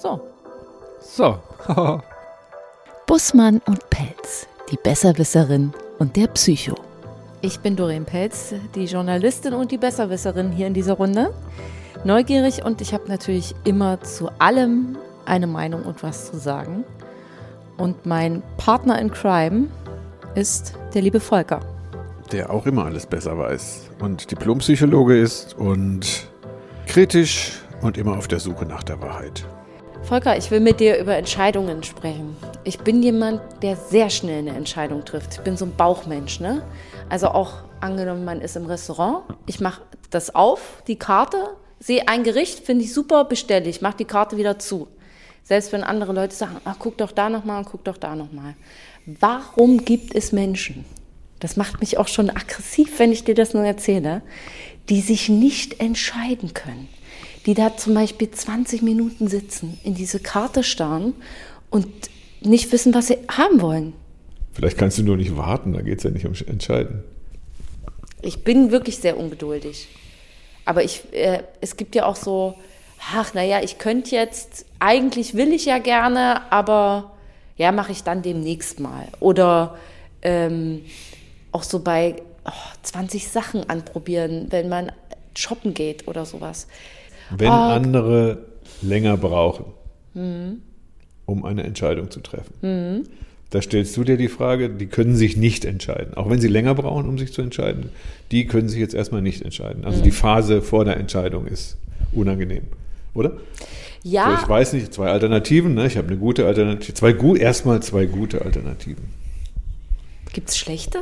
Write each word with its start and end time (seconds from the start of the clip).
So. 0.00 0.18
So. 1.02 1.38
Bussmann 3.06 3.60
und 3.66 3.90
Pelz, 3.90 4.46
die 4.70 4.78
Besserwisserin 4.82 5.74
und 5.98 6.16
der 6.16 6.28
Psycho. 6.28 6.74
Ich 7.42 7.60
bin 7.60 7.76
Doreen 7.76 8.06
Pelz, 8.06 8.54
die 8.74 8.86
Journalistin 8.86 9.52
und 9.52 9.70
die 9.70 9.76
Besserwisserin 9.76 10.52
hier 10.52 10.68
in 10.68 10.72
dieser 10.72 10.94
Runde. 10.94 11.34
Neugierig 12.04 12.64
und 12.64 12.80
ich 12.80 12.94
habe 12.94 13.08
natürlich 13.08 13.54
immer 13.64 14.00
zu 14.00 14.30
allem 14.38 14.96
eine 15.26 15.46
Meinung 15.46 15.82
und 15.82 16.02
was 16.02 16.30
zu 16.30 16.38
sagen. 16.38 16.84
Und 17.76 18.06
mein 18.06 18.42
Partner 18.56 18.98
in 18.98 19.10
Crime 19.10 19.66
ist 20.34 20.78
der 20.94 21.02
liebe 21.02 21.20
Volker. 21.20 21.60
Der 22.32 22.50
auch 22.50 22.64
immer 22.64 22.86
alles 22.86 23.04
besser 23.04 23.36
weiß 23.36 23.90
und 23.98 24.30
Diplompsychologe 24.30 25.20
ist 25.20 25.58
und 25.58 26.26
kritisch 26.86 27.60
und 27.82 27.98
immer 27.98 28.16
auf 28.16 28.28
der 28.28 28.40
Suche 28.40 28.64
nach 28.64 28.82
der 28.82 29.02
Wahrheit. 29.02 29.44
Volker, 30.02 30.36
ich 30.36 30.50
will 30.50 30.60
mit 30.60 30.80
dir 30.80 30.98
über 30.98 31.16
Entscheidungen 31.16 31.82
sprechen. 31.82 32.36
Ich 32.64 32.78
bin 32.80 33.02
jemand, 33.02 33.40
der 33.62 33.76
sehr 33.76 34.10
schnell 34.10 34.38
eine 34.38 34.56
Entscheidung 34.56 35.04
trifft. 35.04 35.34
Ich 35.34 35.40
bin 35.40 35.56
so 35.56 35.66
ein 35.66 35.76
Bauchmensch, 35.76 36.40
ne? 36.40 36.62
Also 37.08 37.28
auch 37.28 37.58
angenommen, 37.80 38.24
man 38.24 38.40
ist 38.40 38.56
im 38.56 38.66
Restaurant, 38.66 39.24
ich 39.46 39.60
mache 39.60 39.82
das 40.10 40.34
auf, 40.34 40.82
die 40.86 40.96
Karte, 40.96 41.56
sehe 41.78 42.08
ein 42.08 42.24
Gericht, 42.24 42.60
finde 42.66 42.84
ich 42.84 42.92
super, 42.92 43.24
bestelle 43.24 43.68
ich, 43.68 43.82
mache 43.82 43.98
die 43.98 44.04
Karte 44.04 44.36
wieder 44.36 44.58
zu. 44.58 44.88
Selbst 45.42 45.72
wenn 45.72 45.82
andere 45.82 46.12
Leute 46.12 46.34
sagen, 46.34 46.56
ach, 46.64 46.76
guck 46.78 46.98
doch 46.98 47.12
da 47.12 47.28
nochmal 47.30 47.58
und 47.58 47.68
guck 47.70 47.84
doch 47.84 47.96
da 47.96 48.14
nochmal. 48.14 48.54
Warum 49.06 49.84
gibt 49.84 50.14
es 50.14 50.32
Menschen, 50.32 50.84
das 51.38 51.56
macht 51.56 51.80
mich 51.80 51.98
auch 51.98 52.08
schon 52.08 52.30
aggressiv, 52.30 52.98
wenn 52.98 53.12
ich 53.12 53.24
dir 53.24 53.34
das 53.34 53.54
nur 53.54 53.64
erzähle, 53.64 54.22
die 54.88 55.00
sich 55.00 55.28
nicht 55.28 55.80
entscheiden 55.80 56.52
können? 56.52 56.88
Die 57.46 57.54
da 57.54 57.76
zum 57.76 57.94
Beispiel 57.94 58.30
20 58.30 58.82
Minuten 58.82 59.28
sitzen, 59.28 59.78
in 59.82 59.94
diese 59.94 60.20
Karte 60.20 60.62
starren 60.62 61.14
und 61.70 61.88
nicht 62.40 62.70
wissen, 62.72 62.94
was 62.94 63.06
sie 63.08 63.18
haben 63.28 63.60
wollen. 63.60 63.94
Vielleicht 64.52 64.76
kannst 64.76 64.98
du 64.98 65.02
nur 65.02 65.16
nicht 65.16 65.36
warten, 65.36 65.72
da 65.72 65.80
geht 65.80 65.98
es 65.98 66.04
ja 66.04 66.10
nicht 66.10 66.26
um 66.26 66.34
Entscheiden. 66.46 67.02
Ich 68.22 68.44
bin 68.44 68.70
wirklich 68.70 68.98
sehr 68.98 69.18
ungeduldig. 69.18 69.88
Aber 70.64 70.84
ich, 70.84 71.12
äh, 71.12 71.42
es 71.60 71.76
gibt 71.76 71.94
ja 71.94 72.04
auch 72.04 72.16
so, 72.16 72.54
ach, 73.12 73.32
naja, 73.34 73.62
ich 73.62 73.78
könnte 73.78 74.14
jetzt, 74.14 74.66
eigentlich 74.78 75.34
will 75.34 75.52
ich 75.52 75.64
ja 75.64 75.78
gerne, 75.78 76.52
aber 76.52 77.12
ja, 77.56 77.72
mache 77.72 77.92
ich 77.92 78.02
dann 78.02 78.22
demnächst 78.22 78.80
mal. 78.80 79.08
Oder 79.20 79.78
ähm, 80.22 80.82
auch 81.52 81.62
so 81.62 81.80
bei 81.80 82.16
oh, 82.44 82.50
20 82.82 83.28
Sachen 83.28 83.68
anprobieren, 83.68 84.46
wenn 84.50 84.68
man 84.68 84.92
shoppen 85.34 85.74
geht 85.74 86.08
oder 86.08 86.26
sowas. 86.26 86.66
Wenn 87.36 87.48
oh. 87.48 87.52
andere 87.52 88.38
länger 88.82 89.16
brauchen, 89.16 89.66
mhm. 90.14 90.62
um 91.26 91.44
eine 91.44 91.64
Entscheidung 91.64 92.10
zu 92.10 92.20
treffen. 92.20 92.54
Mhm. 92.62 93.06
Da 93.50 93.60
stellst 93.60 93.96
du 93.96 94.04
dir 94.04 94.16
die 94.16 94.28
Frage, 94.28 94.70
die 94.70 94.86
können 94.86 95.16
sich 95.16 95.36
nicht 95.36 95.64
entscheiden. 95.64 96.14
Auch 96.14 96.30
wenn 96.30 96.40
sie 96.40 96.46
länger 96.46 96.74
brauchen, 96.74 97.08
um 97.08 97.18
sich 97.18 97.32
zu 97.32 97.42
entscheiden, 97.42 97.90
die 98.30 98.46
können 98.46 98.68
sich 98.68 98.78
jetzt 98.78 98.94
erstmal 98.94 99.22
nicht 99.22 99.42
entscheiden. 99.42 99.84
Also 99.84 99.98
mhm. 99.98 100.04
die 100.04 100.12
Phase 100.12 100.62
vor 100.62 100.84
der 100.84 100.96
Entscheidung 100.96 101.46
ist 101.46 101.76
unangenehm, 102.12 102.62
oder? 103.12 103.32
Ja. 104.04 104.36
So, 104.36 104.42
ich 104.44 104.48
weiß 104.48 104.72
nicht, 104.74 104.94
zwei 104.94 105.08
Alternativen, 105.10 105.74
ne? 105.74 105.86
ich 105.86 105.96
habe 105.96 106.08
eine 106.08 106.16
gute 106.16 106.46
Alternative. 106.46 106.94
Zwei 106.94 107.12
gut, 107.12 107.38
erstmal 107.38 107.82
zwei 107.82 108.06
gute 108.06 108.42
Alternativen. 108.42 109.04
Gibt 110.32 110.48
es 110.48 110.56
schlechte? 110.56 111.00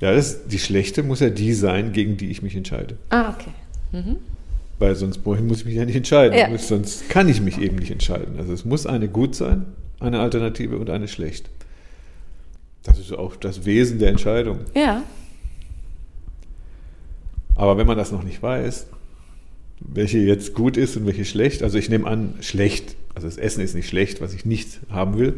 Ja, 0.00 0.12
das, 0.12 0.48
die 0.48 0.58
schlechte 0.58 1.02
muss 1.02 1.20
ja 1.20 1.30
die 1.30 1.54
sein, 1.54 1.92
gegen 1.92 2.16
die 2.16 2.30
ich 2.30 2.42
mich 2.42 2.56
entscheide. 2.56 2.98
Ah, 3.10 3.30
okay. 3.30 3.52
Mhm. 3.92 4.16
Weil 4.78 4.94
sonst 4.96 5.24
muss 5.24 5.60
ich 5.60 5.64
mich 5.64 5.74
ja 5.74 5.84
nicht 5.84 5.96
entscheiden. 5.96 6.36
Ja. 6.36 6.58
Sonst 6.58 7.08
kann 7.08 7.28
ich 7.28 7.40
mich 7.40 7.58
eben 7.58 7.76
nicht 7.76 7.90
entscheiden. 7.90 8.36
Also 8.38 8.52
es 8.52 8.64
muss 8.64 8.86
eine 8.86 9.08
gut 9.08 9.34
sein, 9.34 9.66
eine 10.00 10.20
Alternative 10.20 10.78
und 10.78 10.90
eine 10.90 11.08
schlecht. 11.08 11.48
Das 12.82 12.98
ist 12.98 13.12
auch 13.12 13.36
das 13.36 13.64
Wesen 13.64 13.98
der 13.98 14.08
Entscheidung. 14.08 14.58
Ja. 14.74 15.02
Aber 17.54 17.78
wenn 17.78 17.86
man 17.86 17.96
das 17.96 18.12
noch 18.12 18.24
nicht 18.24 18.42
weiß, 18.42 18.86
welche 19.80 20.18
jetzt 20.18 20.54
gut 20.54 20.76
ist 20.76 20.96
und 20.96 21.06
welche 21.06 21.24
schlecht. 21.24 21.62
Also 21.62 21.78
ich 21.78 21.88
nehme 21.88 22.06
an, 22.06 22.34
schlecht. 22.40 22.96
Also 23.14 23.28
das 23.28 23.36
Essen 23.36 23.62
ist 23.62 23.74
nicht 23.74 23.88
schlecht, 23.88 24.20
was 24.20 24.34
ich 24.34 24.44
nicht 24.44 24.80
haben 24.90 25.18
will. 25.18 25.34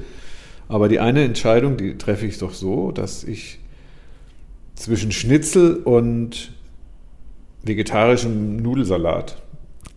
Aber 0.69 0.89
die 0.89 0.99
eine 0.99 1.25
Entscheidung, 1.25 1.77
die 1.77 1.99
treffe 1.99 2.27
ich 2.27 2.39
doch 2.39 2.55
so, 2.55 2.91
dass 2.91 3.23
ich 3.23 3.59
zwischen 4.75 5.13
Schnitzel 5.13 5.77
und 5.77 6.53
vegetarischem 7.67 8.57
Nudelsalat. 8.57 9.37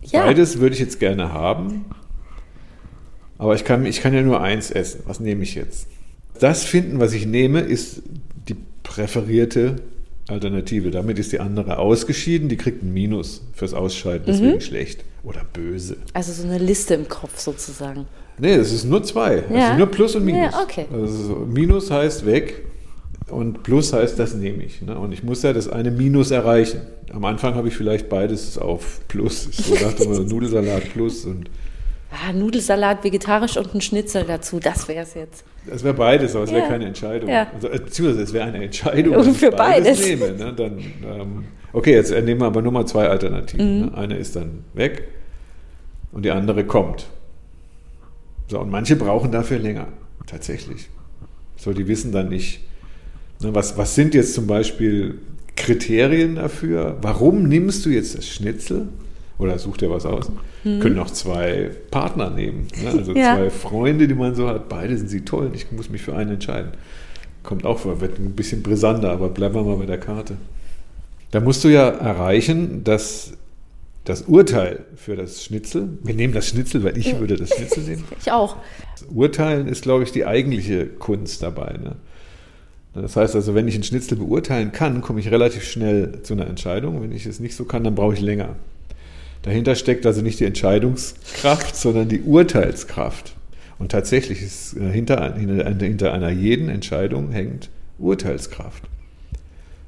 Ja. 0.02 0.24
Beides 0.24 0.60
würde 0.60 0.74
ich 0.74 0.80
jetzt 0.80 1.00
gerne 1.00 1.32
haben. 1.32 1.84
Aber 3.38 3.54
ich 3.54 3.64
kann, 3.64 3.86
ich 3.86 4.00
kann 4.00 4.12
ja 4.12 4.22
nur 4.22 4.40
eins 4.40 4.70
essen. 4.70 5.02
Was 5.06 5.20
nehme 5.20 5.42
ich 5.42 5.54
jetzt? 5.54 5.86
Das 6.38 6.64
finden, 6.64 7.00
was 7.00 7.12
ich 7.12 7.26
nehme, 7.26 7.60
ist 7.60 8.02
die 8.48 8.56
präferierte 8.82 9.76
Alternative. 10.28 10.90
Damit 10.90 11.18
ist 11.18 11.32
die 11.32 11.40
andere 11.40 11.78
ausgeschieden, 11.78 12.48
die 12.48 12.56
kriegt 12.56 12.82
ein 12.82 12.92
Minus 12.92 13.42
fürs 13.52 13.74
Ausscheiden, 13.74 14.24
deswegen 14.26 14.54
mhm. 14.54 14.60
schlecht 14.60 15.04
oder 15.22 15.42
böse. 15.52 15.96
Also 16.12 16.32
so 16.32 16.48
eine 16.48 16.58
Liste 16.58 16.94
im 16.94 17.08
Kopf 17.08 17.38
sozusagen. 17.38 18.06
Nee, 18.38 18.54
es 18.54 18.72
ist 18.72 18.84
nur 18.84 19.02
zwei. 19.02 19.44
Ja. 19.50 19.68
Also 19.68 19.78
nur 19.78 19.86
Plus 19.86 20.14
und 20.14 20.24
Minus. 20.24 20.52
Ja, 20.52 20.62
okay. 20.62 20.86
Also 20.92 21.46
Minus 21.46 21.90
heißt 21.90 22.24
weg 22.24 22.64
und 23.30 23.62
Plus 23.62 23.92
heißt, 23.92 24.18
das 24.18 24.34
nehme 24.34 24.62
ich. 24.62 24.82
Ne? 24.82 24.98
Und 24.98 25.12
ich 25.12 25.22
muss 25.22 25.42
ja 25.42 25.52
das 25.52 25.68
eine 25.68 25.90
Minus 25.90 26.30
erreichen. 26.30 26.80
Am 27.12 27.24
Anfang 27.24 27.54
habe 27.54 27.68
ich 27.68 27.76
vielleicht 27.76 28.08
beides 28.08 28.58
auf 28.58 29.00
Plus. 29.08 29.48
Ich 29.50 29.56
so 29.64 29.74
dachte 29.74 30.04
immer 30.04 30.20
Nudelsalat 30.20 30.92
Plus 30.92 31.24
und 31.24 31.50
ah, 32.10 32.32
Nudelsalat 32.32 33.04
vegetarisch 33.04 33.56
und 33.56 33.74
ein 33.74 33.80
Schnitzel 33.80 34.24
dazu, 34.24 34.60
das 34.60 34.88
wäre 34.88 35.02
es 35.02 35.14
jetzt. 35.14 35.44
Das 35.66 35.84
wäre 35.84 35.94
beides, 35.94 36.34
aber 36.34 36.44
es 36.44 36.52
wäre 36.52 36.66
keine 36.66 36.86
Entscheidung. 36.86 37.28
Ja. 37.28 37.46
Also, 37.52 37.68
äh, 37.68 37.78
beziehungsweise 37.78 38.22
es 38.22 38.32
wäre 38.32 38.46
eine 38.46 38.64
Entscheidung, 38.64 39.14
wenn 39.14 39.34
für 39.34 39.50
beides, 39.50 40.00
beides 40.00 40.06
nehme. 40.06 40.32
Ne? 40.32 40.52
Dann, 40.54 40.78
ähm, 40.78 41.44
okay, 41.72 41.92
jetzt 41.94 42.10
nehmen 42.10 42.40
wir 42.40 42.46
aber 42.46 42.62
nur 42.62 42.72
mal 42.72 42.86
zwei 42.86 43.08
Alternativen. 43.08 43.80
Mhm. 43.80 43.86
Ne? 43.86 43.94
Eine 43.94 44.16
ist 44.16 44.36
dann 44.36 44.64
weg 44.74 45.08
und 46.12 46.24
die 46.24 46.30
andere 46.30 46.64
kommt. 46.64 47.06
So, 48.48 48.58
und 48.58 48.70
manche 48.70 48.96
brauchen 48.96 49.30
dafür 49.30 49.58
länger, 49.58 49.88
tatsächlich. 50.26 50.88
So, 51.56 51.72
die 51.72 51.86
wissen 51.86 52.10
dann 52.10 52.30
nicht, 52.30 52.60
ne, 52.60 52.69
was, 53.40 53.76
was 53.76 53.94
sind 53.94 54.14
jetzt 54.14 54.34
zum 54.34 54.46
Beispiel 54.46 55.18
Kriterien 55.56 56.36
dafür? 56.36 56.98
Warum 57.02 57.48
nimmst 57.48 57.84
du 57.86 57.90
jetzt 57.90 58.16
das 58.16 58.28
Schnitzel? 58.28 58.88
Oder 59.38 59.58
such 59.58 59.78
dir 59.78 59.90
was 59.90 60.04
aus. 60.04 60.30
Mhm. 60.64 60.80
Können 60.80 60.98
auch 60.98 61.10
zwei 61.10 61.70
Partner 61.90 62.28
nehmen. 62.28 62.68
Ne? 62.82 62.90
Also 62.90 63.12
ja. 63.16 63.36
zwei 63.36 63.48
Freunde, 63.50 64.06
die 64.06 64.14
man 64.14 64.34
so 64.34 64.46
hat. 64.46 64.68
Beide 64.68 64.96
sind 64.98 65.08
sie 65.08 65.22
toll. 65.22 65.50
Ich 65.54 65.72
muss 65.72 65.88
mich 65.88 66.02
für 66.02 66.14
einen 66.14 66.32
entscheiden. 66.32 66.72
Kommt 67.42 67.64
auch 67.64 67.78
vor, 67.78 68.02
wird 68.02 68.18
ein 68.18 68.32
bisschen 68.32 68.62
brisanter, 68.62 69.10
aber 69.10 69.30
bleiben 69.30 69.54
wir 69.54 69.62
mal 69.62 69.76
bei 69.76 69.86
der 69.86 69.98
Karte. 69.98 70.36
Da 71.30 71.40
musst 71.40 71.64
du 71.64 71.68
ja 71.68 71.88
erreichen, 71.88 72.84
dass 72.84 73.32
das 74.04 74.22
Urteil 74.22 74.84
für 74.96 75.16
das 75.16 75.44
Schnitzel, 75.44 75.88
wir 76.02 76.14
nehmen 76.14 76.34
das 76.34 76.48
Schnitzel, 76.48 76.82
weil 76.84 76.98
ich 76.98 77.18
würde 77.18 77.36
das 77.36 77.50
Schnitzel 77.54 77.84
nehmen. 77.84 78.04
Ich 78.20 78.30
auch. 78.30 78.56
Das 78.92 79.06
Urteilen 79.08 79.68
ist, 79.68 79.82
glaube 79.82 80.04
ich, 80.04 80.12
die 80.12 80.26
eigentliche 80.26 80.86
Kunst 80.86 81.42
dabei. 81.42 81.78
Ne? 81.82 81.96
Das 82.94 83.14
heißt 83.14 83.36
also, 83.36 83.54
wenn 83.54 83.68
ich 83.68 83.76
ein 83.76 83.84
Schnitzel 83.84 84.16
beurteilen 84.16 84.72
kann, 84.72 85.00
komme 85.00 85.20
ich 85.20 85.30
relativ 85.30 85.64
schnell 85.64 86.22
zu 86.22 86.34
einer 86.34 86.46
Entscheidung. 86.46 87.02
Wenn 87.02 87.12
ich 87.12 87.24
es 87.26 87.38
nicht 87.38 87.54
so 87.54 87.64
kann, 87.64 87.84
dann 87.84 87.94
brauche 87.94 88.14
ich 88.14 88.20
länger. 88.20 88.56
Dahinter 89.42 89.74
steckt 89.74 90.04
also 90.06 90.22
nicht 90.22 90.40
die 90.40 90.44
Entscheidungskraft, 90.44 91.76
sondern 91.76 92.08
die 92.08 92.22
Urteilskraft. 92.22 93.34
Und 93.78 93.92
tatsächlich 93.92 94.42
ist 94.42 94.76
äh, 94.76 94.90
hinter, 94.90 95.34
hinter 95.34 96.12
einer 96.12 96.30
jeden 96.30 96.68
Entscheidung 96.68 97.30
hängt 97.30 97.70
Urteilskraft. 97.98 98.82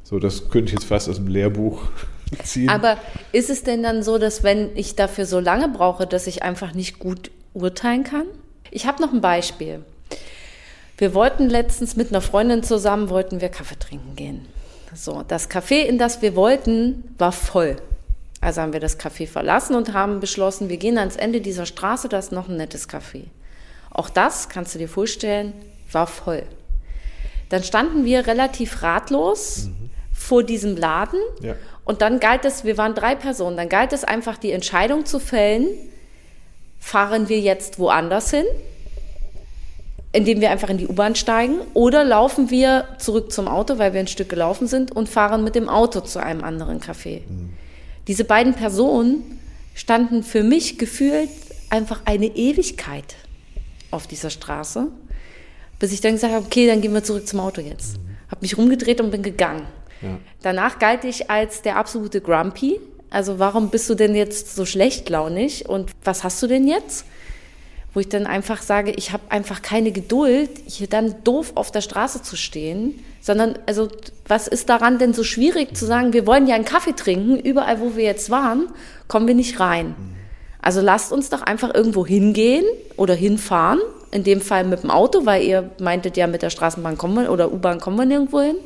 So, 0.03 0.19
das 0.19 0.49
könnte 0.49 0.69
ich 0.69 0.73
jetzt 0.73 0.85
fast 0.85 1.09
aus 1.09 1.17
dem 1.17 1.27
Lehrbuch 1.27 1.83
ziehen. 2.45 2.71
Aber 2.71 2.97
ist 3.33 3.51
es 3.51 3.65
denn 3.65 3.83
dann 3.83 4.03
so, 4.03 4.17
dass 4.17 4.43
wenn 4.43 4.71
ich 4.77 4.97
dafür 4.97 5.27
so 5.27 5.41
lange 5.41 5.69
brauche, 5.69 6.07
dass 6.07 6.27
ich 6.27 6.43
einfach 6.43 6.73
nicht 6.73 6.99
gut 6.99 7.31
urteilen 7.53 8.05
kann? 8.05 8.27
Ich 8.71 8.87
habe 8.87 9.03
noch 9.03 9.13
ein 9.13 9.21
Beispiel. 9.21 9.81
Wir 11.03 11.15
wollten 11.15 11.51
letztens 11.51 11.97
mit 11.97 12.11
einer 12.11 12.21
Freundin 12.21 12.63
zusammen, 12.63 13.11
wollten 13.11 13.41
wir 13.41 13.49
Kaffee 13.49 13.77
trinken 13.77 14.15
gehen. 14.15 14.47
So, 14.95 15.25
das 15.27 15.51
Café, 15.51 15.83
in 15.83 15.99
das 15.99 16.23
wir 16.23 16.37
wollten, 16.37 17.17
war 17.19 17.33
voll. 17.33 17.79
Also 18.41 18.61
haben 18.61 18.73
wir 18.73 18.79
das 18.79 19.01
Café 19.01 19.27
verlassen 19.27 19.75
und 19.75 19.95
haben 19.95 20.21
beschlossen, 20.21 20.69
wir 20.69 20.77
gehen 20.77 20.99
ans 20.99 21.17
Ende 21.17 21.41
dieser 21.41 21.67
Straße, 21.67 22.09
da 22.09 22.21
ist 22.21 22.31
noch 22.31 22.49
ein 22.49 22.57
nettes 22.57 22.89
Café. 22.89 23.25
Auch 23.91 24.11
das, 24.11 24.49
kannst 24.49 24.77
du 24.77 24.79
dir 24.79 24.89
vorstellen, 24.89 25.55
war 25.91 26.07
voll. 26.07 26.45
Dann 27.49 27.65
standen 27.65 28.05
wir 28.05 28.29
relativ 28.29 28.85
ratlos 28.85 29.65
mhm. 29.65 29.91
vor 30.13 30.45
diesem 30.45 30.77
Laden 30.77 31.19
ja. 31.41 31.57
und 31.85 32.01
dann 32.01 32.21
galt 32.21 32.45
es, 32.45 32.63
wir 32.63 32.79
waren 32.79 32.95
drei 32.95 33.17
Personen, 33.17 33.57
dann 33.57 33.69
galt 33.69 33.93
es 33.93 34.05
einfach 34.05 34.39
die 34.39 34.53
Entscheidung 34.53 35.05
zu 35.05 35.19
fällen, 35.19 35.67
fahren 36.79 37.29
wir 37.29 37.41
jetzt 37.41 37.81
woanders 37.81 38.31
hin, 38.31 38.47
indem 40.13 40.41
wir 40.41 40.51
einfach 40.51 40.69
in 40.69 40.79
die 40.79 40.87
U-Bahn 40.87 41.15
steigen 41.15 41.61
oder 41.75 42.05
laufen 42.05 42.51
wir 42.51 42.87
zurück 42.99 43.33
zum 43.33 43.49
Auto, 43.49 43.79
weil 43.79 43.95
wir 43.95 44.01
ein 44.01 44.09
Stück 44.09 44.29
gelaufen 44.29 44.67
sind 44.67 44.93
und 44.93 45.09
fahren 45.09 45.43
mit 45.43 45.55
dem 45.55 45.69
Auto 45.69 46.01
zu 46.01 46.23
einem 46.23 46.45
anderen 46.45 46.81
Café. 46.81 47.21
Mhm. 47.21 47.51
Diese 48.09 48.25
beiden 48.25 48.55
Personen 48.55 49.41
standen 49.75 50.23
für 50.23 50.43
mich 50.43 50.79
gefühlt 50.79 51.31
einfach 51.71 52.01
eine 52.05 52.27
Ewigkeit 52.27 53.17
auf 53.91 54.07
dieser 54.07 54.29
Straße, 54.29 54.89
bis 55.79 55.93
ich 55.93 56.03
dann 56.03 56.13
gesagt 56.13 56.35
habe, 56.35 56.45
okay, 56.45 56.67
dann 56.67 56.83
gehen 56.83 56.93
wir 56.93 57.03
zurück 57.03 57.27
zum 57.27 57.41
Auto 57.41 57.63
jetzt. 57.63 57.97
Mhm. 57.97 58.31
Habe 58.31 58.41
mich 58.43 58.59
rumgedreht 58.59 59.01
und 59.01 59.11
bin 59.11 59.23
gegangen. 59.23 59.67
Ja. 60.03 60.19
Danach 60.43 60.79
galt 60.79 61.05
ich 61.05 61.31
als 61.31 61.63
der 61.63 61.77
absolute 61.77 62.21
Grumpy. 62.21 62.79
Also 63.09 63.39
warum 63.39 63.71
bist 63.71 63.89
du 63.89 63.95
denn 63.95 64.15
jetzt 64.15 64.55
so 64.55 64.67
schlechtlaunig 64.67 65.69
und 65.69 65.91
was 66.05 66.25
hast 66.25 66.43
du 66.43 66.47
denn 66.47 66.67
jetzt? 66.67 67.07
Wo 67.95 68.01
ich 68.01 68.09
dann 68.09 68.27
einfach 68.27 68.63
sage, 68.63 68.93
ich 68.93 69.13
habe 69.13 69.25
einfach 69.29 69.61
keine 69.61 69.93
Geduld, 69.93 70.51
hier 70.67 70.87
dann 70.87 71.15
doof 71.25 71.53
auf 71.57 71.71
der 71.71 71.83
Straße 71.83 72.23
zu 72.23 72.37
stehen, 72.37 73.05
sondern 73.21 73.59
also 73.67 73.89
was 74.27 74.49
ist 74.49 74.69
daran 74.69 74.99
denn 74.99 75.13
so 75.13 75.25
schwierig 75.25 75.77
zu 75.77 75.85
sagen, 75.85 76.13
wir 76.13 76.27
wollen 76.27 76.47
ja 76.47 76.55
einen 76.55 76.65
Kaffee 76.65 76.95
trinken, 76.95 77.39
überall 77.39 77.81
wo 77.81 77.95
wir 77.97 78.05
jetzt 78.05 78.31
waren, 78.31 78.69
kommen 79.09 79.29
wir 79.29 79.35
nicht 79.35 79.61
rein. 79.61 79.95
Also 80.63 80.81
lasst 80.81 81.13
uns 81.13 81.29
doch 81.29 81.43
einfach 81.43 81.75
irgendwo 81.75 82.07
hingehen 82.07 82.65
oder 82.97 83.15
hinfahren, 83.15 83.81
in 84.11 84.25
dem 84.25 84.41
Fall 84.41 84.65
mit 84.65 84.85
dem 84.85 84.91
Auto, 84.91 85.27
weil 85.27 85.43
ihr 85.43 85.71
meintet 85.79 86.17
ja 86.17 86.27
mit 86.27 86.43
der 86.43 86.51
Straßenbahn 86.51 86.97
kommen 86.97 87.15
wir 87.15 87.31
oder 87.31 87.53
U-Bahn 87.53 87.81
kommen 87.81 87.99
wir 87.99 88.07
nirgendwo 88.07 88.41
hin 88.41 88.57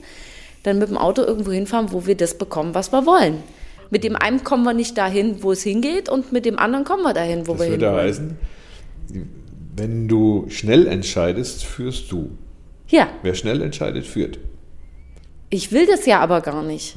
dann 0.66 0.78
mit 0.78 0.88
dem 0.88 0.98
Auto 0.98 1.22
irgendwo 1.22 1.52
hinfahren, 1.52 1.92
wo 1.92 2.06
wir 2.06 2.16
das 2.16 2.36
bekommen, 2.36 2.74
was 2.74 2.92
wir 2.92 3.06
wollen. 3.06 3.42
Mit 3.90 4.02
dem 4.02 4.16
einen 4.16 4.42
kommen 4.42 4.64
wir 4.64 4.74
nicht 4.74 4.98
dahin, 4.98 5.42
wo 5.42 5.52
es 5.52 5.62
hingeht, 5.62 6.08
und 6.08 6.32
mit 6.32 6.44
dem 6.44 6.58
anderen 6.58 6.84
kommen 6.84 7.04
wir 7.04 7.14
dahin, 7.14 7.46
wo 7.46 7.52
das 7.52 7.60
wir 7.60 7.66
hinwollen. 7.66 7.80
Das 7.80 7.90
würde 7.92 8.02
heißen, 8.02 8.38
wenn 9.76 10.08
du 10.08 10.46
schnell 10.48 10.86
entscheidest, 10.86 11.64
führst 11.64 12.10
du. 12.10 12.30
Ja. 12.88 13.08
Wer 13.22 13.34
schnell 13.34 13.62
entscheidet, 13.62 14.06
führt. 14.06 14.38
Ich 15.50 15.72
will 15.72 15.86
das 15.86 16.06
ja 16.06 16.20
aber 16.20 16.40
gar 16.40 16.62
nicht. 16.62 16.96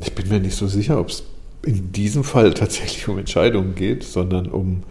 Ich 0.00 0.12
bin 0.12 0.28
mir 0.28 0.40
nicht 0.40 0.56
so 0.56 0.66
sicher, 0.66 1.00
ob 1.00 1.08
es 1.08 1.24
in 1.64 1.92
diesem 1.92 2.24
Fall 2.24 2.54
tatsächlich 2.54 3.08
um 3.08 3.18
Entscheidungen 3.18 3.74
geht, 3.74 4.04
sondern 4.04 4.46
um 4.46 4.82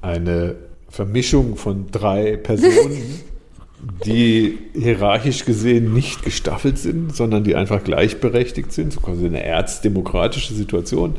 eine 0.00 0.56
Vermischung 0.88 1.56
von 1.56 1.90
drei 1.90 2.36
Personen, 2.36 3.20
die 4.04 4.58
hierarchisch 4.74 5.44
gesehen 5.44 5.92
nicht 5.92 6.22
gestaffelt 6.22 6.78
sind, 6.78 7.16
sondern 7.16 7.42
die 7.42 7.56
einfach 7.56 7.82
gleichberechtigt 7.82 8.72
sind, 8.72 8.92
so 8.92 9.00
quasi 9.00 9.26
eine 9.26 9.42
erzdemokratische 9.42 10.54
Situation. 10.54 11.16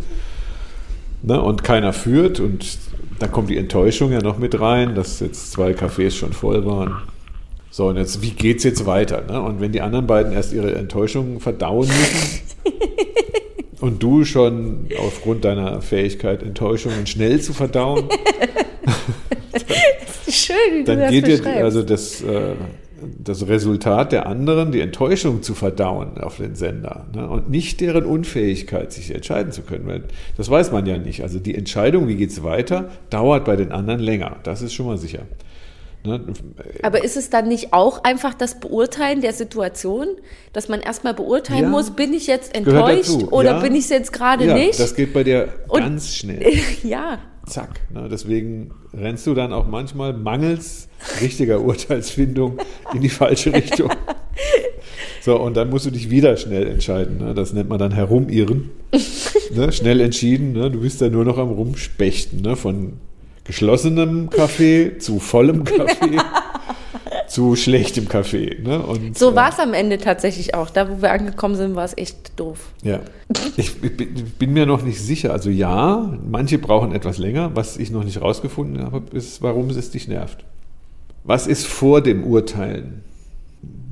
Ne? 1.23 1.41
Und 1.41 1.63
keiner 1.63 1.91
führt 1.91 2.39
und 2.39 2.77
da 3.23 3.29
kommt 3.29 3.49
die 3.49 3.57
Enttäuschung 3.57 4.11
ja 4.11 4.21
noch 4.21 4.37
mit 4.37 4.59
rein, 4.59 4.95
dass 4.95 5.21
jetzt 5.21 5.53
zwei 5.53 5.71
Cafés 5.71 6.11
schon 6.11 6.33
voll 6.33 6.65
waren. 6.65 7.03
So, 7.71 7.87
und 7.87 7.95
jetzt, 7.95 8.21
wie 8.21 8.31
geht 8.31 8.57
es 8.57 8.65
jetzt 8.65 8.85
weiter? 8.85 9.23
Ne? 9.25 9.41
Und 9.41 9.61
wenn 9.61 9.71
die 9.71 9.79
anderen 9.79 10.07
beiden 10.07 10.33
erst 10.33 10.51
ihre 10.51 10.75
Enttäuschung 10.75 11.39
verdauen 11.39 11.87
müssen 11.87 12.41
und 13.79 14.03
du 14.03 14.25
schon 14.25 14.89
aufgrund 14.99 15.45
deiner 15.45 15.81
Fähigkeit, 15.81 16.43
Enttäuschungen 16.43 17.07
schnell 17.07 17.39
zu 17.39 17.53
verdauen, 17.53 18.09
Schön, 20.29 20.55
wie 20.73 20.83
dann 20.83 21.09
geht 21.09 21.25
dir 21.25 21.63
also 21.63 21.81
das, 21.81 22.21
äh, 22.23 22.55
das 23.17 23.47
Resultat 23.47 24.11
der 24.11 24.25
anderen, 24.25 24.71
die 24.71 24.81
Enttäuschung 24.81 25.41
zu 25.41 25.53
verdauen 25.53 26.17
auf 26.17 26.37
den 26.37 26.55
Sender 26.55 27.05
ne? 27.13 27.29
und 27.29 27.49
nicht 27.49 27.81
deren 27.81 28.05
Unfähigkeit, 28.05 28.91
sich 28.91 29.13
entscheiden 29.13 29.51
zu 29.51 29.61
können. 29.61 29.87
Weil 29.87 30.03
das 30.37 30.49
weiß 30.49 30.71
man 30.71 30.85
ja 30.85 30.97
nicht. 30.97 31.23
Also 31.23 31.39
die 31.39 31.55
Entscheidung, 31.55 32.07
wie 32.07 32.15
geht 32.15 32.31
es 32.31 32.43
weiter, 32.43 32.89
dauert 33.09 33.45
bei 33.45 33.55
den 33.55 33.71
anderen 33.71 33.99
länger. 33.99 34.37
Das 34.43 34.61
ist 34.61 34.73
schon 34.73 34.87
mal 34.87 34.97
sicher. 34.97 35.23
Ne? 36.05 36.21
Aber 36.81 37.03
ist 37.03 37.15
es 37.15 37.29
dann 37.29 37.47
nicht 37.47 37.71
auch 37.71 38.03
einfach 38.03 38.33
das 38.33 38.59
Beurteilen 38.59 39.21
der 39.21 39.33
Situation, 39.33 40.07
dass 40.51 40.67
man 40.67 40.81
erstmal 40.81 41.13
beurteilen 41.13 41.63
ja, 41.63 41.69
muss, 41.69 41.91
bin 41.91 42.13
ich 42.13 42.27
jetzt 42.27 42.53
enttäuscht 42.55 43.23
oder 43.31 43.51
ja, 43.51 43.59
bin 43.59 43.73
ich 43.73 43.85
es 43.85 43.89
jetzt 43.89 44.11
gerade 44.11 44.45
ja, 44.45 44.53
nicht? 44.53 44.79
Das 44.79 44.95
geht 44.95 45.13
bei 45.13 45.23
dir 45.23 45.49
und, 45.69 45.79
ganz 45.79 46.13
schnell. 46.13 46.53
ja. 46.83 47.19
Zack. 47.45 47.81
Ne? 47.93 48.07
Deswegen 48.09 48.71
rennst 48.93 49.27
du 49.27 49.33
dann 49.33 49.53
auch 49.53 49.67
manchmal 49.67 50.13
mangels 50.13 50.87
richtiger 51.21 51.61
Urteilsfindung 51.61 52.57
in 52.93 53.01
die 53.01 53.09
falsche 53.09 53.53
Richtung. 53.53 53.89
So, 55.21 55.39
und 55.39 55.55
dann 55.55 55.69
musst 55.69 55.85
du 55.85 55.89
dich 55.89 56.09
wieder 56.09 56.35
schnell 56.35 56.67
entscheiden. 56.67 57.19
Ne? 57.19 57.33
Das 57.33 57.53
nennt 57.53 57.69
man 57.69 57.79
dann 57.79 57.93
herumirren. 57.93 58.71
ne? 59.55 59.71
Schnell 59.71 60.01
entschieden. 60.01 60.51
Ne? 60.51 60.69
Du 60.69 60.81
bist 60.81 61.01
da 61.01 61.07
nur 61.07 61.23
noch 61.23 61.37
am 61.37 61.49
Rumspechten. 61.49 62.41
Ne? 62.41 62.57
Von 62.57 62.99
geschlossenem 63.43 64.29
Kaffee 64.29 64.97
zu 64.97 65.19
vollem 65.19 65.63
Kaffee 65.63 66.17
zu 67.27 67.55
schlechtem 67.55 68.07
Kaffee. 68.07 68.59
Ne? 68.63 68.79
Und, 68.79 69.17
so 69.17 69.35
war 69.35 69.49
es 69.49 69.59
am 69.59 69.73
Ende 69.73 69.97
tatsächlich 69.97 70.53
auch. 70.53 70.69
Da, 70.69 70.89
wo 70.89 71.01
wir 71.01 71.11
angekommen 71.11 71.55
sind, 71.55 71.75
war 71.75 71.85
es 71.85 71.97
echt 71.97 72.39
doof. 72.39 72.59
Ja. 72.83 72.99
Ich, 73.57 73.83
ich, 73.83 74.23
bin 74.35 74.53
mir 74.53 74.65
noch 74.65 74.83
nicht 74.83 75.01
sicher. 75.01 75.33
Also 75.33 75.49
ja, 75.49 76.17
manche 76.29 76.59
brauchen 76.59 76.93
etwas 76.93 77.17
länger. 77.17 77.55
Was 77.55 77.77
ich 77.77 77.89
noch 77.89 78.03
nicht 78.03 78.21
rausgefunden 78.21 78.91
habe, 78.91 79.15
ist, 79.15 79.41
warum 79.41 79.69
es 79.71 79.91
dich 79.91 80.07
nervt. 80.07 80.45
Was 81.23 81.47
ist 81.47 81.65
vor 81.65 82.01
dem 82.01 82.23
Urteilen? 82.23 83.03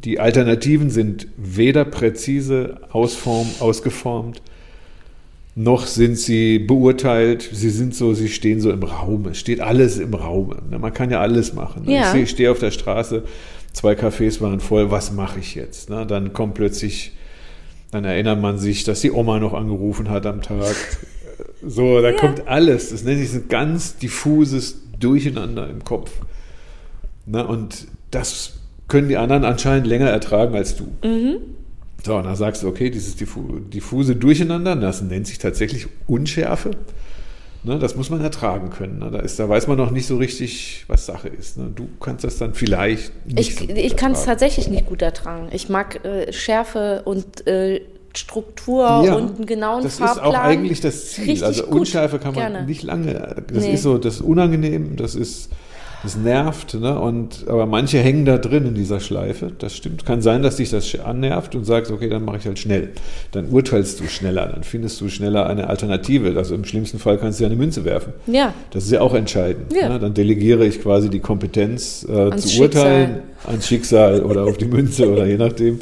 Die 0.03 0.19
Alternativen 0.19 0.89
sind 0.89 1.27
weder 1.37 1.85
präzise 1.85 2.81
ausform, 2.91 3.47
ausgeformt, 3.59 4.41
noch 5.55 5.85
sind 5.85 6.17
sie 6.17 6.59
beurteilt, 6.59 7.49
sie 7.51 7.69
sind 7.69 7.93
so, 7.93 8.13
sie 8.13 8.29
stehen 8.29 8.61
so 8.61 8.71
im 8.71 8.83
Raum. 8.83 9.27
Es 9.27 9.37
steht 9.37 9.59
alles 9.59 9.97
im 9.97 10.13
Raum. 10.13 10.55
Ne? 10.69 10.79
Man 10.79 10.93
kann 10.93 11.09
ja 11.09 11.19
alles 11.19 11.53
machen. 11.53 11.83
Ne? 11.85 11.95
Ja. 11.95 12.15
Ich 12.15 12.29
stehe 12.29 12.51
auf 12.51 12.59
der 12.59 12.71
Straße, 12.71 13.23
zwei 13.73 13.93
Cafés 13.93 14.39
waren 14.39 14.59
voll, 14.61 14.91
was 14.91 15.11
mache 15.11 15.39
ich 15.39 15.55
jetzt? 15.55 15.89
Ne? 15.89 16.05
Dann 16.05 16.31
kommt 16.31 16.53
plötzlich, 16.53 17.13
dann 17.91 18.05
erinnert 18.05 18.39
man 18.39 18.57
sich, 18.57 18.85
dass 18.85 19.01
die 19.01 19.11
Oma 19.11 19.39
noch 19.39 19.53
angerufen 19.53 20.09
hat 20.09 20.25
am 20.25 20.41
Tag. 20.41 20.75
So, 21.63 22.01
da 22.01 22.11
ja. 22.11 22.17
kommt 22.17 22.47
alles. 22.47 22.89
Das 22.89 23.03
nennt 23.03 23.19
sich 23.19 23.33
ein 23.33 23.47
ganz 23.49 23.97
diffuses 23.97 24.81
Durcheinander 24.99 25.69
im 25.69 25.83
Kopf. 25.83 26.11
Und 27.25 27.87
das 28.09 28.53
können 28.87 29.09
die 29.09 29.17
anderen 29.17 29.45
anscheinend 29.45 29.85
länger 29.85 30.09
ertragen 30.09 30.55
als 30.55 30.75
du. 30.75 30.85
Mhm. 31.03 31.37
So, 32.05 32.15
und 32.15 32.25
dann 32.25 32.35
sagst 32.35 32.63
du, 32.63 32.67
okay, 32.67 32.89
dieses 32.89 33.15
diffuse 33.15 34.15
Durcheinander, 34.15 34.75
das 34.75 35.01
nennt 35.01 35.27
sich 35.27 35.37
tatsächlich 35.37 35.87
Unschärfe. 36.07 36.71
Ne, 37.63 37.77
das 37.77 37.95
muss 37.95 38.09
man 38.09 38.21
ertragen 38.21 38.71
können. 38.71 38.97
Ne? 38.97 39.11
Da, 39.11 39.19
ist, 39.19 39.37
da 39.39 39.47
weiß 39.47 39.67
man 39.67 39.77
noch 39.77 39.91
nicht 39.91 40.07
so 40.07 40.17
richtig, 40.17 40.83
was 40.87 41.05
Sache 41.05 41.27
ist. 41.27 41.57
Ne? 41.57 41.71
Du 41.75 41.87
kannst 41.99 42.23
das 42.23 42.39
dann 42.39 42.55
vielleicht 42.55 43.11
nicht 43.27 43.39
Ich, 43.39 43.55
so 43.55 43.75
ich 43.75 43.95
kann 43.95 44.13
es 44.13 44.25
tatsächlich 44.25 44.67
nicht 44.67 44.87
gut 44.87 45.03
ertragen. 45.03 45.49
Ich 45.51 45.69
mag 45.69 46.03
äh, 46.03 46.33
Schärfe 46.33 47.03
und 47.05 47.45
äh, 47.45 47.81
Struktur 48.15 49.03
ja, 49.05 49.13
und 49.13 49.35
einen 49.35 49.45
genauen 49.45 49.83
das 49.83 49.99
Fahrplan. 49.99 50.23
Das 50.23 50.33
ist 50.33 50.39
auch 50.39 50.43
eigentlich 50.43 50.81
das 50.81 51.11
Ziel. 51.11 51.25
Richtig 51.25 51.45
also 51.45 51.67
Unschärfe 51.67 52.17
kann 52.17 52.33
man 52.33 52.51
Gerne. 52.51 52.65
nicht 52.65 52.81
lange. 52.81 53.43
Das 53.53 53.63
nee. 53.63 53.73
ist 53.73 53.83
so, 53.83 53.99
das 53.99 54.15
ist 54.15 54.21
unangenehm, 54.21 54.95
das 54.95 55.13
ist 55.13 55.49
das 56.03 56.15
nervt, 56.15 56.73
ne? 56.73 56.99
Und, 56.99 57.45
aber 57.47 57.65
manche 57.65 57.99
hängen 57.99 58.25
da 58.25 58.37
drin 58.37 58.65
in 58.65 58.73
dieser 58.73 58.99
Schleife. 58.99 59.51
Das 59.57 59.75
stimmt. 59.75 60.05
Kann 60.05 60.21
sein, 60.21 60.41
dass 60.41 60.55
dich 60.55 60.69
das 60.69 60.97
annervt 60.99 61.53
und 61.55 61.63
sagst, 61.65 61.91
okay, 61.91 62.09
dann 62.09 62.25
mache 62.25 62.37
ich 62.37 62.45
halt 62.45 62.57
schnell. 62.57 62.89
Dann 63.31 63.49
urteilst 63.49 63.99
du 63.99 64.07
schneller, 64.07 64.47
dann 64.47 64.63
findest 64.63 64.99
du 65.01 65.09
schneller 65.09 65.47
eine 65.47 65.67
Alternative. 65.67 66.35
Also 66.37 66.55
im 66.55 66.65
schlimmsten 66.65 66.97
Fall 66.97 67.17
kannst 67.17 67.39
du 67.39 67.43
ja 67.43 67.49
eine 67.49 67.57
Münze 67.57 67.85
werfen. 67.85 68.13
Ja. 68.25 68.53
Das 68.71 68.85
ist 68.85 68.91
ja 68.91 69.01
auch 69.01 69.13
entscheidend. 69.13 69.73
Ja. 69.73 69.89
Ne? 69.89 69.99
Dann 69.99 70.13
delegiere 70.13 70.65
ich 70.65 70.81
quasi 70.81 71.09
die 71.09 71.19
Kompetenz 71.19 72.03
äh, 72.03 72.35
zu 72.35 72.47
Schicksal. 72.47 72.61
urteilen 72.61 73.19
ans 73.45 73.67
Schicksal 73.67 74.23
oder 74.23 74.45
auf 74.45 74.57
die 74.57 74.65
Münze 74.65 75.11
oder 75.11 75.25
je 75.25 75.37
nachdem. 75.37 75.79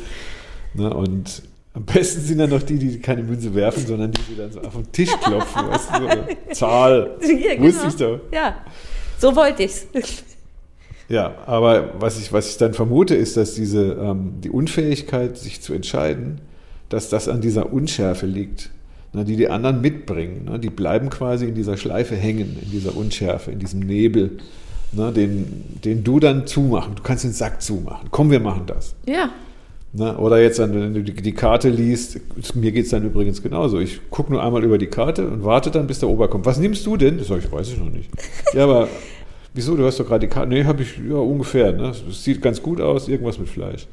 Ne? 0.73 0.93
Und 0.93 1.43
am 1.73 1.85
besten 1.85 2.21
sind 2.21 2.39
dann 2.39 2.49
noch 2.49 2.63
die, 2.63 2.77
die 2.77 2.99
keine 2.99 3.23
Münze 3.23 3.53
werfen, 3.55 3.85
sondern 3.85 4.11
die, 4.11 4.21
die 4.29 4.35
dann 4.37 4.51
so 4.51 4.59
auf 4.59 4.73
den 4.73 4.91
Tisch 4.91 5.11
klopfen. 5.21 5.67
weißt 5.69 5.89
du, 5.93 6.01
so, 6.01 6.53
Zahl. 6.53 7.11
Ja, 7.21 7.55
genau. 7.55 7.67
Wusste 7.67 7.87
ich 7.87 7.95
doch. 7.95 8.19
Ja. 8.33 8.55
So 9.19 9.35
wollte 9.35 9.63
ich's. 9.63 9.87
Ja, 11.09 11.33
aber 11.47 11.95
was 11.99 12.19
ich, 12.19 12.31
was 12.31 12.51
ich 12.51 12.57
dann 12.57 12.75
vermute, 12.75 13.15
ist, 13.15 13.35
dass 13.35 13.55
diese, 13.55 13.93
ähm, 13.93 14.33
die 14.43 14.51
Unfähigkeit, 14.51 15.39
sich 15.39 15.59
zu 15.59 15.73
entscheiden, 15.73 16.39
dass 16.89 17.09
das 17.09 17.27
an 17.27 17.41
dieser 17.41 17.73
Unschärfe 17.73 18.27
liegt, 18.27 18.69
ne, 19.13 19.25
die 19.25 19.35
die 19.35 19.49
anderen 19.49 19.81
mitbringen. 19.81 20.45
Ne, 20.45 20.59
die 20.59 20.69
bleiben 20.69 21.09
quasi 21.09 21.47
in 21.47 21.55
dieser 21.55 21.77
Schleife 21.77 22.15
hängen, 22.15 22.59
in 22.61 22.69
dieser 22.69 22.95
Unschärfe, 22.95 23.49
in 23.49 23.57
diesem 23.57 23.79
Nebel, 23.79 24.37
ne, 24.91 25.11
den, 25.11 25.79
den 25.83 26.03
du 26.03 26.19
dann 26.19 26.45
zumachen. 26.45 26.93
Du 26.93 27.01
kannst 27.01 27.23
den 27.23 27.33
Sack 27.33 27.59
zumachen. 27.63 28.09
Komm, 28.11 28.29
wir 28.29 28.39
machen 28.39 28.67
das. 28.67 28.93
Ja. 29.07 29.31
Ne, 29.91 30.15
oder 30.17 30.39
jetzt, 30.39 30.59
wenn 30.59 30.93
du 30.93 31.01
die, 31.01 31.13
die 31.13 31.31
Karte 31.31 31.69
liest, 31.69 32.19
mir 32.53 32.71
geht 32.71 32.85
es 32.85 32.91
dann 32.91 33.03
übrigens 33.03 33.41
genauso. 33.41 33.79
Ich 33.79 33.99
gucke 34.11 34.31
nur 34.31 34.43
einmal 34.43 34.63
über 34.63 34.77
die 34.77 34.87
Karte 34.87 35.27
und 35.27 35.43
warte 35.43 35.71
dann, 35.71 35.87
bis 35.87 35.99
der 35.99 36.09
Ober 36.09 36.27
kommt. 36.27 36.45
Was 36.45 36.59
nimmst 36.59 36.85
du 36.85 36.95
denn? 36.95 37.17
Das 37.17 37.27
sage 37.27 37.41
ich, 37.43 37.51
weiß 37.51 37.69
ich 37.69 37.79
noch 37.79 37.89
nicht. 37.89 38.09
Ja, 38.53 38.65
aber 38.65 38.87
wieso? 39.55 39.75
Du 39.75 39.83
hast 39.85 39.99
doch 39.99 40.05
gerade 40.05 40.27
die 40.27 40.31
Karte. 40.31 40.49
Nee, 40.49 40.63
habe 40.65 40.83
ich, 40.83 40.99
ja, 41.09 41.15
ungefähr. 41.15 41.71
Ne? 41.71 41.91
Das 42.05 42.23
sieht 42.23 42.39
ganz 42.41 42.61
gut 42.61 42.79
aus, 42.79 43.07
irgendwas 43.07 43.39
mit 43.39 43.49
Fleisch. 43.49 43.87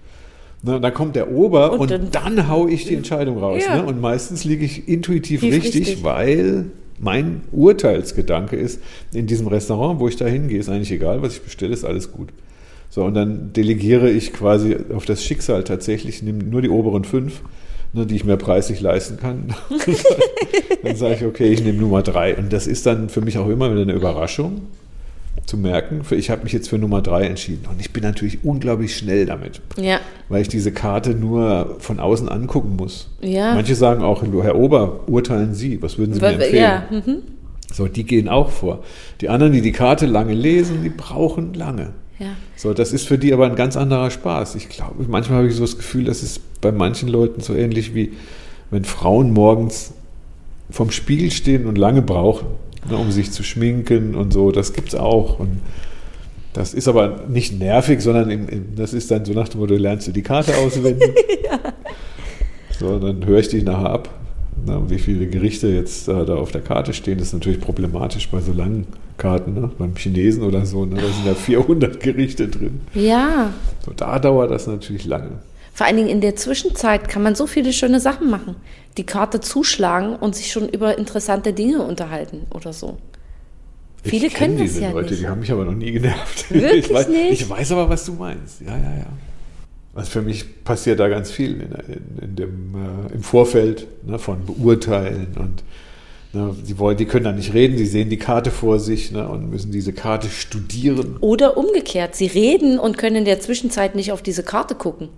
Ne, 0.62 0.76
und 0.76 0.82
dann 0.82 0.92
kommt 0.92 1.16
der 1.16 1.30
Ober 1.30 1.72
und, 1.72 1.80
und 1.80 1.90
dann, 1.90 2.10
dann 2.10 2.48
haue 2.48 2.70
ich 2.70 2.84
die 2.86 2.94
Entscheidung 2.94 3.38
raus. 3.38 3.62
Ja. 3.66 3.76
Ne? 3.76 3.86
Und 3.86 3.98
meistens 3.98 4.44
liege 4.44 4.66
ich 4.66 4.88
intuitiv 4.88 5.42
richtig, 5.42 5.88
richtig, 5.88 6.04
weil 6.04 6.66
mein 6.98 7.42
Urteilsgedanke 7.52 8.56
ist, 8.56 8.82
in 9.14 9.26
diesem 9.26 9.46
Restaurant, 9.46 9.98
wo 10.00 10.08
ich 10.08 10.16
da 10.16 10.26
hingehe, 10.26 10.58
ist 10.58 10.68
eigentlich 10.68 10.92
egal, 10.92 11.22
was 11.22 11.34
ich 11.34 11.42
bestelle, 11.42 11.72
ist 11.72 11.84
alles 11.84 12.12
gut. 12.12 12.28
So, 12.96 13.04
und 13.04 13.12
dann 13.12 13.52
delegiere 13.52 14.10
ich 14.10 14.32
quasi 14.32 14.74
auf 14.94 15.04
das 15.04 15.22
Schicksal 15.22 15.64
tatsächlich, 15.64 16.22
nehme 16.22 16.42
nur 16.42 16.62
die 16.62 16.70
oberen 16.70 17.04
fünf. 17.04 17.42
ne, 17.92 18.06
die 18.06 18.16
ich 18.16 18.24
mir 18.24 18.38
preislich 18.38 18.80
leisten 18.80 19.18
kann, 19.18 19.54
dann 20.82 20.96
sage 20.96 21.16
ich, 21.16 21.24
okay, 21.26 21.48
ich 21.52 21.62
nehme 21.62 21.78
Nummer 21.78 22.00
drei. 22.02 22.34
Und 22.34 22.54
das 22.54 22.66
ist 22.66 22.86
dann 22.86 23.10
für 23.10 23.20
mich 23.20 23.36
auch 23.36 23.48
immer 23.50 23.70
wieder 23.70 23.82
eine 23.82 23.92
Überraschung 23.92 24.62
zu 25.44 25.58
merken, 25.58 26.00
ich 26.10 26.30
habe 26.30 26.44
mich 26.44 26.54
jetzt 26.54 26.70
für 26.70 26.78
Nummer 26.78 27.02
drei 27.02 27.24
entschieden. 27.26 27.66
Und 27.70 27.82
ich 27.82 27.92
bin 27.92 28.02
natürlich 28.02 28.38
unglaublich 28.44 28.96
schnell 28.96 29.26
damit, 29.26 29.60
Ja. 29.78 30.00
weil 30.30 30.40
ich 30.40 30.48
diese 30.48 30.72
Karte 30.72 31.10
nur 31.10 31.76
von 31.80 32.00
außen 32.00 32.30
angucken 32.30 32.76
muss. 32.76 33.10
Ja. 33.20 33.52
Manche 33.52 33.74
sagen 33.74 34.02
auch, 34.02 34.22
Herr 34.42 34.56
Ober, 34.56 35.00
urteilen 35.06 35.52
Sie, 35.52 35.82
was 35.82 35.98
würden 35.98 36.14
Sie 36.14 36.20
mir 36.22 36.28
empfehlen? 36.28 36.54
Ja. 36.62 36.84
Mhm. 36.90 37.16
So, 37.70 37.88
die 37.88 38.04
gehen 38.04 38.30
auch 38.30 38.48
vor. 38.48 38.82
Die 39.20 39.28
anderen, 39.28 39.52
die 39.52 39.60
die 39.60 39.72
Karte 39.72 40.06
lange 40.06 40.32
lesen, 40.32 40.82
die 40.82 40.88
brauchen 40.88 41.52
lange. 41.52 41.90
Ja. 42.18 42.28
So, 42.56 42.72
das 42.72 42.92
ist 42.92 43.06
für 43.06 43.18
die 43.18 43.32
aber 43.32 43.46
ein 43.46 43.56
ganz 43.56 43.76
anderer 43.76 44.10
Spaß. 44.10 44.54
Ich 44.54 44.68
glaube, 44.68 45.04
manchmal 45.08 45.38
habe 45.38 45.48
ich 45.48 45.54
so 45.54 45.62
das 45.62 45.76
Gefühl, 45.76 46.04
das 46.04 46.22
ist 46.22 46.60
bei 46.60 46.72
manchen 46.72 47.08
Leuten 47.08 47.40
so 47.40 47.54
ähnlich 47.54 47.94
wie 47.94 48.12
wenn 48.70 48.84
Frauen 48.84 49.32
morgens 49.32 49.92
vom 50.70 50.90
Spiegel 50.90 51.30
stehen 51.30 51.66
und 51.66 51.78
lange 51.78 52.02
brauchen, 52.02 52.48
ne, 52.90 52.96
um 52.96 53.10
sich 53.12 53.30
zu 53.30 53.42
schminken 53.42 54.14
und 54.14 54.32
so. 54.32 54.50
Das 54.50 54.72
gibt 54.72 54.88
es 54.88 54.94
auch. 54.94 55.38
Und 55.38 55.60
das 56.52 56.74
ist 56.74 56.88
aber 56.88 57.24
nicht 57.28 57.58
nervig, 57.58 58.00
sondern 58.00 58.30
in, 58.30 58.48
in, 58.48 58.76
das 58.76 58.94
ist 58.94 59.10
dann 59.10 59.24
so 59.24 59.32
nach 59.32 59.48
dem 59.48 59.60
Motto, 59.60 59.74
lernst 59.74 60.08
du 60.08 60.12
die 60.12 60.22
Karte 60.22 60.56
auswendig. 60.56 61.10
ja. 61.44 61.60
So, 62.78 62.98
dann 62.98 63.24
höre 63.24 63.40
ich 63.40 63.48
dich 63.48 63.62
nachher 63.62 63.90
ab. 63.90 64.25
Na, 64.66 64.82
wie 64.90 64.98
viele 64.98 65.26
Gerichte 65.28 65.68
jetzt 65.68 66.08
äh, 66.08 66.24
da 66.24 66.34
auf 66.34 66.50
der 66.50 66.60
Karte 66.60 66.92
stehen, 66.92 67.18
das 67.18 67.28
ist 67.28 67.34
natürlich 67.34 67.60
problematisch 67.60 68.28
bei 68.28 68.40
so 68.40 68.52
langen 68.52 68.86
Karten, 69.16 69.54
ne? 69.54 69.70
beim 69.78 69.94
Chinesen 69.94 70.42
oder 70.42 70.66
so, 70.66 70.84
ne? 70.84 70.96
da 70.96 71.06
sind 71.06 71.26
ja 71.26 71.34
400 71.60 72.00
Gerichte 72.00 72.48
drin. 72.48 72.80
Ja. 72.92 73.52
So, 73.84 73.92
da 73.92 74.18
dauert 74.18 74.50
das 74.50 74.66
natürlich 74.66 75.04
lange. 75.04 75.38
Vor 75.72 75.86
allen 75.86 75.96
Dingen 75.96 76.08
in 76.08 76.20
der 76.20 76.36
Zwischenzeit 76.36 77.08
kann 77.08 77.22
man 77.22 77.34
so 77.34 77.46
viele 77.46 77.72
schöne 77.72 78.00
Sachen 78.00 78.28
machen. 78.28 78.56
Die 78.96 79.04
Karte 79.04 79.40
zuschlagen 79.40 80.16
und 80.16 80.34
sich 80.34 80.50
schon 80.50 80.68
über 80.68 80.98
interessante 80.98 81.52
Dinge 81.52 81.82
unterhalten 81.82 82.46
oder 82.50 82.72
so. 82.72 82.96
Viele 84.02 84.28
ich 84.28 84.34
kenn 84.34 84.56
können 84.56 84.58
das 84.58 84.72
diese 84.72 84.82
ja 84.82 84.90
Leute, 84.90 85.10
nicht. 85.10 85.22
die 85.22 85.28
haben 85.28 85.40
mich 85.40 85.52
aber 85.52 85.64
noch 85.64 85.74
nie 85.74 85.92
genervt. 85.92 86.50
Wirklich 86.50 86.86
ich, 86.86 86.92
weiß, 86.92 87.08
nicht? 87.08 87.42
ich 87.42 87.50
weiß 87.50 87.72
aber, 87.72 87.88
was 87.88 88.04
du 88.06 88.14
meinst. 88.14 88.62
Ja, 88.62 88.76
ja, 88.76 88.96
ja. 88.98 89.06
Also 89.96 90.10
für 90.10 90.22
mich 90.22 90.62
passiert 90.62 91.00
da 91.00 91.08
ganz 91.08 91.30
viel 91.30 91.52
in, 91.52 91.72
in, 91.72 92.18
in 92.22 92.36
dem, 92.36 92.74
äh, 92.74 93.14
im 93.14 93.22
Vorfeld 93.22 93.86
ne, 94.06 94.18
von 94.18 94.44
Beurteilen 94.44 95.28
und 95.38 95.62
ne, 96.34 96.54
die, 96.68 96.78
wollen, 96.78 96.98
die 96.98 97.06
können 97.06 97.24
da 97.24 97.32
nicht 97.32 97.54
reden, 97.54 97.78
die 97.78 97.86
sehen 97.86 98.10
die 98.10 98.18
Karte 98.18 98.50
vor 98.50 98.78
sich 98.78 99.10
ne, 99.10 99.26
und 99.26 99.48
müssen 99.48 99.72
diese 99.72 99.94
Karte 99.94 100.28
studieren. 100.28 101.16
Oder 101.20 101.56
umgekehrt, 101.56 102.14
sie 102.14 102.26
reden 102.26 102.78
und 102.78 102.98
können 102.98 103.16
in 103.16 103.24
der 103.24 103.40
Zwischenzeit 103.40 103.94
nicht 103.94 104.12
auf 104.12 104.20
diese 104.20 104.42
Karte 104.42 104.74
gucken. 104.74 105.08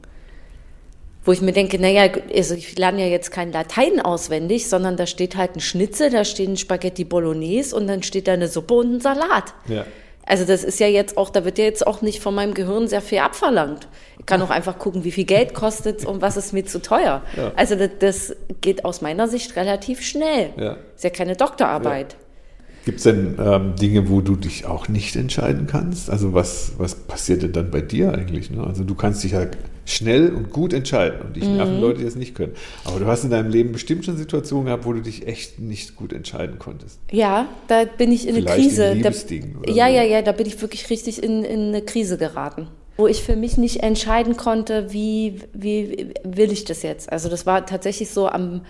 Wo 1.25 1.33
ich 1.33 1.43
mir 1.43 1.53
denke, 1.53 1.81
naja, 1.81 2.09
also 2.35 2.55
ich 2.55 2.79
lerne 2.79 3.03
ja 3.03 3.09
jetzt 3.09 3.33
kein 3.33 3.51
Latein 3.51 4.01
auswendig, 4.01 4.69
sondern 4.69 4.97
da 4.97 5.07
steht 5.07 5.37
halt 5.37 5.57
ein 5.57 5.61
Schnitzel, 5.61 6.09
da 6.09 6.25
stehen 6.25 6.57
Spaghetti 6.57 7.03
Bolognese 7.03 7.75
und 7.75 7.89
dann 7.89 8.05
steht 8.05 8.29
da 8.29 8.33
eine 8.33 8.47
Suppe 8.47 8.75
und 8.75 8.95
ein 8.95 9.01
Salat. 9.01 9.55
Ja. 9.69 9.85
Also 10.29 10.45
das 10.45 10.63
ist 10.63 10.79
ja 10.79 10.87
jetzt 10.87 11.17
auch, 11.17 11.31
da 11.31 11.47
wird 11.47 11.57
ja 11.57 11.65
jetzt 11.65 11.87
auch 11.87 12.03
nicht 12.03 12.21
von 12.21 12.35
meinem 12.35 12.53
Gehirn 12.53 12.87
sehr 12.87 13.01
viel 13.01 13.19
abverlangt. 13.19 13.89
Ich 14.29 14.31
kann 14.31 14.43
auch 14.43 14.51
einfach 14.51 14.79
gucken, 14.79 15.05
wie 15.05 15.11
viel 15.11 15.25
Geld 15.25 15.55
kostet 15.55 16.05
und 16.05 16.21
was 16.21 16.37
ist 16.37 16.53
mir 16.53 16.67
zu 16.67 16.83
teuer. 16.83 17.23
Ja. 17.35 17.51
Also 17.57 17.77
das, 17.77 17.89
das 17.99 18.37
geht 18.61 18.85
aus 18.85 19.01
meiner 19.01 19.27
Sicht 19.27 19.57
relativ 19.57 20.03
schnell. 20.03 20.51
Ja. 20.59 20.77
Ist 20.95 21.03
ja 21.03 21.09
keine 21.09 21.35
Doktorarbeit. 21.35 22.17
Gibt 22.85 22.99
es 22.99 23.05
denn 23.05 23.37
ähm, 23.43 23.75
Dinge, 23.77 24.11
wo 24.11 24.21
du 24.21 24.37
dich 24.37 24.67
auch 24.67 24.87
nicht 24.87 25.17
entscheiden 25.17 25.67
kannst? 25.67 26.11
Also 26.11 26.35
was, 26.35 26.73
was 26.77 26.95
passiert 26.95 27.43
denn 27.43 27.55
dann 27.55 27.71
bei 27.71 27.81
dir 27.81 28.13
eigentlich? 28.13 28.51
Ne? 28.51 28.63
Also 28.63 28.85
du 28.85 28.95
kannst 28.95 29.25
dich 29.25 29.33
ja 29.33 29.47
schnell 29.87 30.29
und 30.35 30.51
gut 30.53 30.75
entscheiden 30.75 31.23
und 31.23 31.35
dich 31.35 31.45
Mhm. 31.45 31.57
nerven 31.57 31.81
Leute, 31.81 32.01
die 32.01 32.05
das 32.05 32.15
nicht 32.15 32.35
können. 32.35 32.53
Aber 32.85 33.01
du 33.01 33.07
hast 33.07 33.25
in 33.25 33.31
deinem 33.31 33.49
Leben 33.51 33.73
bestimmt 33.73 34.05
schon 34.05 34.19
Situationen 34.19 34.67
gehabt, 34.67 34.85
wo 34.85 34.93
du 34.93 35.01
dich 35.01 35.27
echt 35.27 35.59
nicht 35.59 35.97
gut 35.97 36.13
entscheiden 36.13 36.59
konntest. 36.59 36.99
Ja, 37.11 37.47
da 37.67 37.85
bin 37.87 38.13
ich 38.13 38.29
in 38.29 38.35
eine 38.37 38.43
Vielleicht 38.45 38.61
Krise. 38.61 38.85
in 38.89 39.03
Da, 39.03 39.11
ja, 39.73 39.89
ja, 39.89 40.03
ja, 40.03 40.21
da 40.21 40.33
bin 40.33 40.47
ich 40.47 40.61
wirklich 40.61 40.91
richtig 40.91 41.23
in, 41.23 41.45
in 41.45 41.69
eine 41.69 41.81
Krise 41.81 42.19
geraten. 42.19 42.69
Wo 42.99 43.07
ich 43.07 43.23
für 43.23 43.37
mich 43.37 43.57
nicht 43.57 43.83
entscheiden 43.83 44.37
konnte, 44.37 44.93
wie, 44.93 45.41
wie 45.53 46.13
will 46.25 46.53
ich 46.53 46.65
das 46.65 46.83
jetzt. 46.83 47.11
Also 47.11 47.29
das 47.29 47.47
war 47.47 47.65
tatsächlich 47.65 48.11
so 48.11 48.29
am, 48.29 48.63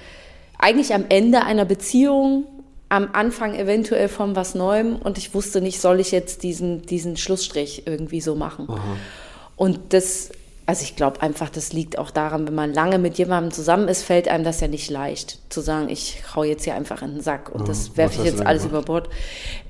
eigentlich 0.58 0.94
am 0.94 1.06
Ende 1.08 1.44
einer 1.44 1.64
Beziehung, 1.64 2.44
am 2.88 3.11
Anfang 3.12 3.54
eventuell 3.54 4.08
von 4.08 4.37
was 4.37 4.54
Neuem 4.54 4.97
und 4.97 5.18
ich 5.18 5.35
wusste 5.35 5.61
nicht, 5.61 5.80
soll 5.80 6.00
ich 6.00 6.11
jetzt 6.11 6.42
diesen, 6.42 6.82
diesen 6.82 7.16
Schlussstrich 7.16 7.87
irgendwie 7.87 8.20
so 8.20 8.35
machen. 8.35 8.66
Und 9.56 9.92
das, 9.92 10.30
also 10.66 10.82
ich 10.82 10.97
glaube 10.97 11.20
einfach, 11.20 11.50
das 11.50 11.73
liegt 11.73 11.99
auch 11.99 12.11
daran, 12.11 12.47
wenn 12.47 12.54
man 12.54 12.73
lange 12.73 12.99
mit 12.99 13.18
jemandem 13.18 13.52
zusammen 13.52 13.88
ist, 13.88 14.02
fällt 14.02 14.28
einem 14.28 14.44
das 14.44 14.61
ja 14.61 14.68
nicht 14.68 14.90
leicht, 14.90 15.38
zu 15.50 15.61
sagen, 15.61 15.88
ich 15.90 16.23
hau 16.35 16.44
jetzt 16.44 16.64
hier 16.64 16.75
einfach 16.75 17.02
in 17.02 17.14
den 17.14 17.20
Sack 17.20 17.50
und 17.54 17.68
das 17.68 17.90
was 17.90 17.97
werfe 17.97 18.20
ich 18.20 18.25
jetzt 18.25 18.47
alles 18.47 18.64
über 18.64 18.82
Bord. 18.82 19.08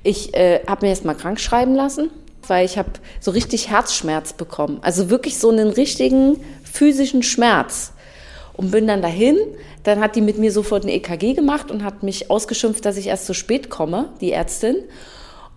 Ich 0.03 0.33
äh, 0.33 0.61
habe 0.67 0.85
mir 0.85 0.89
erst 0.89 1.05
mal 1.05 1.15
krank 1.15 1.39
schreiben 1.39 1.75
lassen, 1.75 2.09
weil 2.47 2.65
ich 2.65 2.77
habe 2.77 2.89
so 3.19 3.31
richtig 3.31 3.69
Herzschmerz 3.69 4.33
bekommen. 4.33 4.79
Also 4.81 5.09
wirklich 5.09 5.37
so 5.37 5.49
einen 5.49 5.69
richtigen 5.69 6.37
physischen 6.63 7.23
Schmerz. 7.23 7.93
Und 8.53 8.71
bin 8.71 8.87
dann 8.87 9.01
dahin, 9.01 9.37
dann 9.83 10.01
hat 10.01 10.17
die 10.17 10.21
mit 10.21 10.37
mir 10.37 10.51
sofort 10.51 10.83
ein 10.83 10.89
EKG 10.89 11.33
gemacht 11.33 11.71
und 11.71 11.83
hat 11.83 12.03
mich 12.03 12.29
ausgeschimpft, 12.29 12.83
dass 12.83 12.97
ich 12.97 13.07
erst 13.07 13.25
zu 13.25 13.33
spät 13.33 13.69
komme, 13.69 14.09
die 14.19 14.33
Ärztin. 14.33 14.75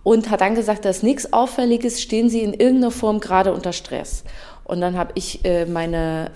Und 0.03 0.29
hat 0.29 0.41
dann 0.41 0.55
gesagt, 0.55 0.85
da 0.85 0.89
ist 0.89 1.03
nichts 1.03 1.31
Auffälliges, 1.31 2.01
stehen 2.01 2.29
Sie 2.29 2.41
in 2.41 2.53
irgendeiner 2.53 2.91
Form 2.91 3.19
gerade 3.19 3.53
unter 3.53 3.73
Stress. 3.73 4.23
Und 4.65 4.79
dann 4.79 4.97
habe 4.97 5.11
ich 5.15 5.43
äh, 5.43 5.65
meine, 5.65 6.31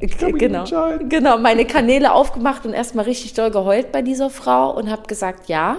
äh, 0.00 0.06
genau, 0.06 0.64
genau, 1.08 1.38
meine 1.38 1.64
Kanäle 1.64 2.12
aufgemacht 2.12 2.64
und 2.64 2.72
erstmal 2.72 3.04
richtig 3.04 3.34
doll 3.34 3.50
geheult 3.50 3.90
bei 3.90 4.02
dieser 4.02 4.30
Frau 4.30 4.70
und 4.76 4.90
habe 4.90 5.06
gesagt, 5.08 5.48
ja, 5.48 5.78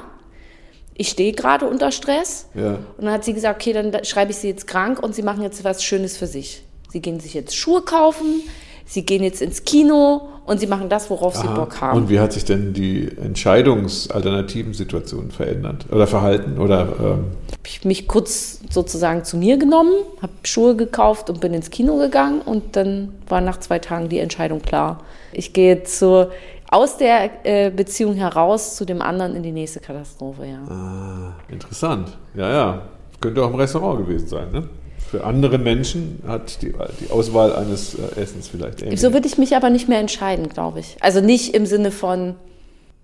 ich 0.96 1.10
stehe 1.10 1.32
gerade 1.34 1.66
unter 1.66 1.92
Stress. 1.92 2.48
Ja. 2.54 2.74
Und 2.98 3.06
dann 3.06 3.12
hat 3.12 3.24
sie 3.26 3.34
gesagt, 3.34 3.62
okay, 3.62 3.74
dann 3.74 3.92
da- 3.92 4.04
schreibe 4.04 4.32
ich 4.32 4.38
sie 4.38 4.48
jetzt 4.50 4.68
krank 4.68 5.02
und 5.02 5.16
sie 5.16 5.24
machen 5.24 5.42
jetzt 5.42 5.64
was 5.64 5.84
Schönes 5.84 6.18
für 6.18 6.28
sich. 6.28 6.64
Sie 6.92 7.02
gehen 7.02 7.20
sich 7.20 7.34
jetzt 7.34 7.56
Schuhe 7.56 7.82
kaufen, 7.82 8.42
sie 8.86 9.04
gehen 9.06 9.24
jetzt 9.24 9.42
ins 9.42 9.64
Kino 9.66 10.30
und 10.46 10.60
sie 10.60 10.68
machen 10.68 10.90
das, 10.90 11.10
worauf 11.10 11.36
sie 11.36 11.48
Aha. 11.48 11.56
Bock 11.56 11.82
haben. 11.82 11.98
Und 11.98 12.10
wie 12.10 12.20
hat 12.20 12.34
sich 12.34 12.46
denn 12.46 12.74
die 12.74 13.10
entscheidungsalternativen 13.18 14.74
Situation 14.74 15.32
verändert 15.32 15.86
oder 15.92 16.06
verhalten? 16.06 16.60
Oder 16.60 16.82
ähm, 17.00 17.26
habe 17.52 17.64
ich 17.66 17.84
mich 17.86 18.08
kurz 18.08 18.60
sozusagen 18.70 19.24
zu 19.24 19.38
mir 19.38 19.58
genommen, 19.58 19.94
habe 20.22 20.34
Schuhe 20.44 20.76
gekauft 20.76 21.30
und 21.30 21.40
bin 21.40 21.54
ins 21.54 21.70
Kino 21.70 21.98
gegangen 21.98 22.42
und 22.42 22.76
dann 22.76 23.14
war 23.28 23.42
nach 23.42 23.60
zwei 23.60 23.80
Tagen 23.80 24.10
die 24.10 24.20
Entscheidung 24.20 24.62
klar. 24.62 25.04
Ich 25.32 25.54
gehe 25.54 25.84
zu, 25.84 26.30
aus 26.74 26.98
der 26.98 27.46
äh, 27.46 27.70
Beziehung 27.70 28.16
heraus 28.16 28.76
zu 28.76 28.86
dem 28.86 29.02
anderen 29.02 29.36
in 29.36 29.44
die 29.44 29.52
nächste 29.52 29.80
Katastrophe, 29.80 30.46
ja. 30.46 30.64
ah, 30.68 31.34
interessant. 31.48 32.18
Ja, 32.36 32.52
ja. 32.52 32.82
Könnte 33.22 33.44
auch 33.44 33.50
im 33.50 33.56
Restaurant 33.56 34.06
gewesen 34.06 34.28
sein, 34.28 34.52
ne? 34.52 34.68
Für 34.98 35.24
andere 35.24 35.60
Menschen 35.60 36.24
hat 36.28 36.62
die, 36.64 36.74
die 37.00 37.12
Auswahl 37.12 37.56
eines 37.56 37.94
äh, 37.94 38.20
Essens 38.20 38.48
vielleicht 38.48 38.82
ähnlich. 38.82 39.00
So 39.00 39.14
würde 39.14 39.28
ich 39.28 39.38
mich 39.38 39.56
aber 39.56 39.70
nicht 39.70 39.88
mehr 39.88 40.00
entscheiden, 40.00 40.50
glaube 40.50 40.80
ich. 40.80 40.98
Also 41.02 41.22
nicht 41.22 41.54
im 41.54 41.68
Sinne 41.68 41.92
von, 41.92 42.36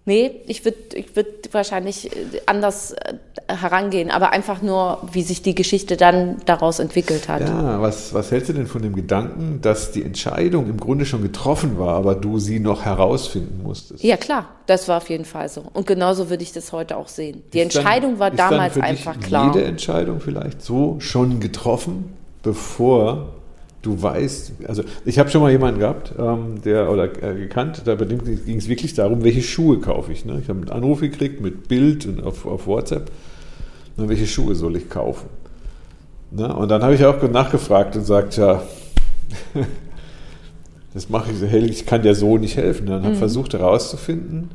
nee, 0.10 0.32
ich 0.48 0.66
würde 0.66 0.78
ich 0.96 1.16
würd 1.16 1.54
wahrscheinlich 1.54 2.12
äh, 2.12 2.42
anders 2.48 2.94
äh, 2.94 3.13
herangehen, 3.48 4.10
aber 4.10 4.32
einfach 4.32 4.62
nur, 4.63 4.98
wie 5.12 5.22
sich 5.22 5.44
die 5.44 5.54
Geschichte 5.54 5.98
dann 5.98 6.38
daraus 6.46 6.80
entwickelt 6.80 7.30
hat. 7.30 7.42
Ja, 7.42 7.80
was, 7.80 8.12
was 8.13 8.32
hältst 8.32 8.50
du 8.50 8.54
denn 8.54 8.66
von 8.66 8.82
dem 8.82 8.96
Gedanken, 8.96 9.60
dass 9.62 9.92
die 9.92 10.04
Entscheidung 10.04 10.68
im 10.68 10.80
Grunde 10.80 11.06
schon 11.06 11.22
getroffen 11.22 11.78
war, 11.78 11.96
aber 11.96 12.16
du 12.16 12.39
sie 12.39 12.60
noch 12.60 12.84
herausfinden 12.86 13.62
musstest? 13.63 14.04
Ja, 14.04 14.18
klar, 14.18 14.48
das 14.66 14.88
war 14.88 14.98
auf 14.98 15.10
jeden 15.12 15.25
Fall 15.25 15.48
so. 15.48 15.63
Und 15.74 15.86
genauso 15.86 16.30
würde 16.32 16.42
ich 16.44 16.51
das 16.51 16.72
heute 16.74 16.98
auch 16.98 17.08
sehen. 17.08 17.44
Die 17.54 17.60
Ist 17.60 17.75
dann- 17.75 17.84
Entscheidung 17.84 18.20
war 18.20 18.32
dann 18.32 18.50
damals 18.51 18.74
für 18.74 18.80
dich 18.82 18.89
einfach 18.89 19.20
klar. 19.20 19.54
Jede 19.54 19.66
Entscheidung 19.66 20.20
vielleicht 20.20 20.63
so 20.63 20.96
schon 21.00 21.39
getroffen, 21.39 22.13
bevor 22.42 23.28
du 23.81 24.01
weißt. 24.01 24.53
Also 24.67 24.83
ich 25.05 25.19
habe 25.19 25.29
schon 25.29 25.41
mal 25.41 25.51
jemanden 25.51 25.79
gehabt, 25.79 26.13
ähm, 26.17 26.62
der 26.63 26.91
oder 26.91 27.05
äh, 27.24 27.36
gekannt, 27.36 27.83
da 27.86 27.95
ging 27.95 28.57
es 28.57 28.67
wirklich 28.67 28.93
darum, 28.93 29.24
welche 29.24 29.41
Schuhe 29.41 29.79
kaufe 29.79 30.12
ich. 30.12 30.25
Ne? 30.25 30.39
Ich 30.41 30.50
habe 30.50 30.59
einen 30.62 30.69
Anruf 30.69 31.01
gekriegt 31.01 31.41
mit 31.41 31.67
Bild 31.67 32.05
und 32.05 32.24
auf, 32.24 32.45
auf 32.45 32.67
WhatsApp. 32.67 33.09
Na, 33.98 34.09
welche 34.09 34.27
Schuhe 34.27 34.55
soll 34.55 34.75
ich 34.75 34.89
kaufen? 34.89 35.27
Ne? 36.31 36.53
Und 36.55 36.69
dann 36.69 36.83
habe 36.83 36.95
ich 36.95 37.05
auch 37.05 37.21
nachgefragt 37.29 37.95
und 37.95 38.05
sagt, 38.05 38.38
ja, 38.38 38.62
das 40.93 41.09
mache 41.09 41.31
ich 41.31 41.38
so 41.38 41.45
hell, 41.45 41.69
ich 41.69 41.86
kann 41.86 42.01
der 42.01 42.15
so 42.15 42.38
nicht 42.38 42.57
helfen. 42.57 42.88
Dann 42.88 43.01
Mhm. 43.01 43.05
habe 43.05 43.15
versucht 43.15 43.53
herauszufinden, 43.53 44.51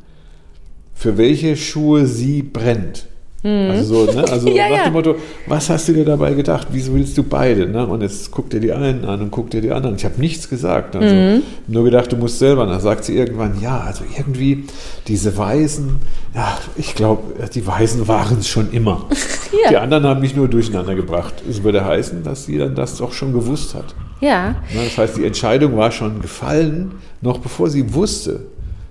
für 0.93 1.17
welche 1.17 1.55
Schuhe 1.55 2.05
sie 2.05 2.41
brennt. 2.43 3.07
Also 3.45 4.05
so, 4.05 4.11
ne? 4.11 4.23
Also 4.29 4.49
Mhm. 4.49 4.55
Ja, 4.55 4.69
nach 4.69 4.83
dem 4.85 4.93
Motto, 4.93 5.15
was 5.47 5.69
hast 5.69 5.87
du 5.87 5.93
dir 5.93 6.05
dabei 6.05 6.33
gedacht? 6.33 6.67
Wieso 6.71 6.93
willst 6.95 7.17
du 7.17 7.23
beide? 7.23 7.67
Ne? 7.67 7.85
Und 7.85 8.01
jetzt 8.01 8.31
guckt 8.31 8.53
dir 8.53 8.59
die 8.59 8.73
einen 8.73 9.05
an 9.05 9.21
und 9.21 9.31
guckt 9.31 9.53
dir 9.53 9.61
die 9.61 9.71
anderen. 9.71 9.95
Ich 9.95 10.05
habe 10.05 10.19
nichts 10.19 10.49
gesagt. 10.49 10.95
Also 10.95 11.13
Mhm. 11.15 11.41
nur 11.67 11.83
gedacht, 11.83 12.11
du 12.11 12.17
musst 12.17 12.39
selber. 12.39 12.65
Dann 12.65 12.79
sagt 12.79 13.05
sie 13.05 13.15
irgendwann, 13.17 13.61
ja, 13.61 13.79
also 13.81 14.03
irgendwie 14.17 14.63
diese 15.07 15.37
Weißen, 15.37 15.97
ja, 16.33 16.57
ich 16.75 16.95
glaube, 16.95 17.21
die 17.53 17.65
Weißen 17.65 18.07
waren 18.07 18.39
es 18.39 18.47
schon 18.47 18.71
immer. 18.71 19.05
Ja. 19.63 19.69
Die 19.69 19.77
anderen 19.77 20.03
haben 20.05 20.19
mich 20.19 20.35
nur 20.35 20.49
durcheinander 20.49 20.95
gebracht. 20.95 21.35
Es 21.49 21.63
würde 21.63 21.85
heißen, 21.85 22.23
dass 22.23 22.43
sie 22.45 22.57
dann 22.57 22.75
das 22.75 22.97
doch 22.97 23.13
schon 23.13 23.31
gewusst 23.31 23.73
hat. 23.73 23.95
Ja, 24.19 24.49
Ne, 24.73 24.83
Das 24.83 24.97
heißt, 24.97 25.15
die 25.17 25.23
Entscheidung 25.25 25.77
war 25.77 25.91
schon 25.91 26.21
gefallen, 26.21 26.91
noch 27.21 27.37
bevor 27.37 27.69
sie 27.69 27.93
wusste, 27.93 28.41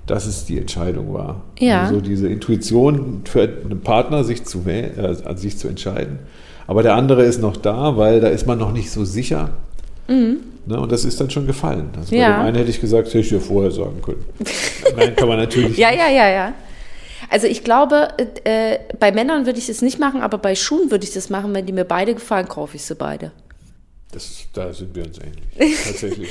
dass 0.07 0.27
es 0.27 0.45
die 0.45 0.59
Entscheidung 0.59 1.13
war. 1.15 1.43
Ja. 1.59 1.83
Also 1.85 2.01
diese 2.01 2.29
Intuition 2.29 3.23
für 3.25 3.43
einen 3.43 3.81
Partner, 3.81 4.25
sich 4.25 4.45
zu, 4.45 4.63
äh, 4.67 5.15
sich 5.37 5.57
zu 5.59 5.69
entscheiden. 5.69 6.19
Aber 6.67 6.83
der 6.83 6.95
andere 6.95 7.25
ist 7.25 7.41
noch 7.41 7.57
da, 7.57 7.97
weil 7.97 8.21
da 8.21 8.29
ist 8.29 8.47
man 8.47 8.59
noch 8.59 8.73
nicht 8.73 8.91
so 8.91 9.05
sicher. 9.05 9.51
Ne, 10.67 10.81
und 10.81 10.93
das 10.93 11.05
ist 11.05 11.21
dann 11.21 11.31
schon 11.31 11.47
gefallen. 11.47 11.89
Also 11.97 12.11
bei 12.11 12.17
Mhm. 12.17 12.23
Ja. 12.23 12.37
dem 12.37 12.41
einen 12.47 12.57
hätte 12.57 12.71
ich 12.71 12.81
gesagt, 12.81 13.09
hätte 13.09 13.19
ich 13.21 13.29
dir 13.31 13.41
vorher 13.41 13.71
sagen 13.71 14.01
können. 14.03 14.25
Nein, 14.97 15.15
kann 15.17 15.29
man 15.29 15.39
natürlich 15.39 15.77
Ja, 15.79 15.91
ja, 15.93 16.09
ja, 16.11 16.29
ja. 16.29 16.53
Also 17.31 17.47
ich 17.47 17.65
glaube, 17.65 18.09
äh, 18.45 18.79
bei 19.01 19.13
Männern 19.13 19.47
würde 19.47 19.59
ich 19.59 19.67
das 19.67 19.81
nicht 19.81 19.99
machen, 19.99 20.21
aber 20.21 20.37
bei 20.39 20.55
Schuhen 20.55 20.91
würde 20.91 21.05
ich 21.05 21.13
das 21.15 21.31
machen. 21.31 21.55
Wenn 21.55 21.65
die 21.67 21.73
mir 21.73 21.85
beide 21.85 22.13
gefallen, 22.15 22.49
kaufe 22.49 22.77
ich 22.77 22.83
sie 22.85 22.95
beide. 22.95 23.33
Das, 24.15 24.45
da 24.53 24.73
sind 24.73 24.95
wir 24.95 25.05
uns 25.07 25.19
ähnlich. 25.19 25.77
Tatsächlich. 25.85 26.29